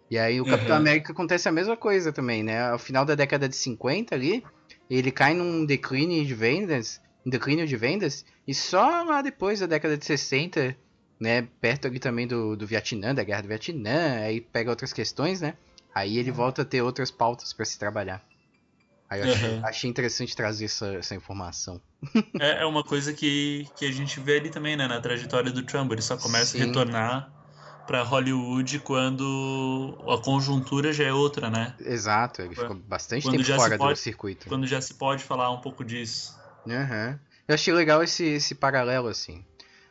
[0.09, 0.81] E aí o Capitão Uhum.
[0.81, 2.69] América acontece a mesma coisa também, né?
[2.69, 4.43] Ao final da década de 50 ali,
[4.89, 9.67] ele cai num declínio de vendas, um declínio de vendas, e só lá depois da
[9.67, 10.75] década de 60,
[11.19, 15.39] né, perto ali também do, do Vietnã, da Guerra do Vietnã, aí pega outras questões,
[15.39, 15.55] né?
[15.93, 18.23] Aí ele volta a ter outras pautas para se trabalhar.
[19.09, 19.65] Aí eu achei, Uhum.
[19.65, 21.81] achei interessante trazer essa, essa informação.
[22.39, 25.63] É, é uma coisa que, que a gente vê ali também, né, na trajetória do
[25.63, 25.93] Trumbo.
[25.93, 26.63] Ele só começa Sim.
[26.63, 27.31] a retornar
[27.85, 31.75] pra Hollywood quando a conjuntura já é outra, né?
[31.81, 34.47] Exato, ele ficou bastante quando tempo fora do pode- circuito.
[34.47, 36.33] Quando já se pode falar um pouco disso.
[36.67, 37.19] Aham.
[37.47, 39.43] Eu achei legal esse, esse paralelo, assim.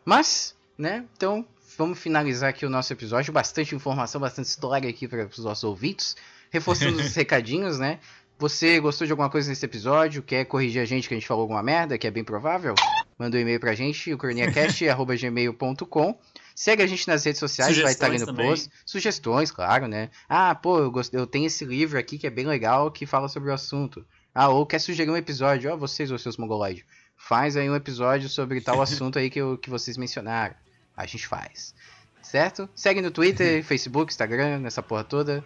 [0.04, 1.46] Mas, né, então
[1.80, 3.32] vamos finalizar aqui o nosso episódio.
[3.32, 6.14] Bastante informação, bastante história aqui para os nossos ouvintes.
[6.50, 8.00] Reforçando os recadinhos, né?
[8.38, 10.22] Você gostou de alguma coisa nesse episódio?
[10.22, 12.74] Quer corrigir a gente que a gente falou alguma merda, que é bem provável?
[13.18, 16.18] Manda um e-mail pra gente, o coroniacast.gmail.com.
[16.54, 18.70] Segue a gente nas redes sociais, vai estar ali no Sugestões post.
[18.84, 20.10] Sugestões, claro, né?
[20.28, 21.14] Ah, pô, eu, gost...
[21.14, 24.04] eu tenho esse livro aqui que é bem legal, que fala sobre o assunto.
[24.34, 26.84] Ah, ou quer sugerir um episódio, ó, vocês, os seus mongoloides.
[27.16, 30.54] Faz aí um episódio sobre tal assunto aí que, eu, que vocês mencionaram.
[31.00, 31.74] A gente faz.
[32.22, 32.68] Certo?
[32.74, 35.42] Segue no Twitter, Facebook, Instagram, nessa porra toda.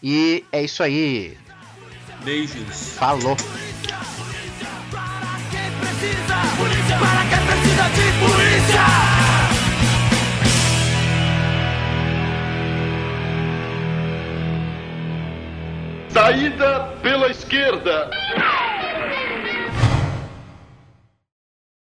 [0.00, 1.36] E é isso aí.
[2.24, 2.94] Beijos.
[2.94, 3.36] Falou.
[16.10, 18.08] Saída pela esquerda.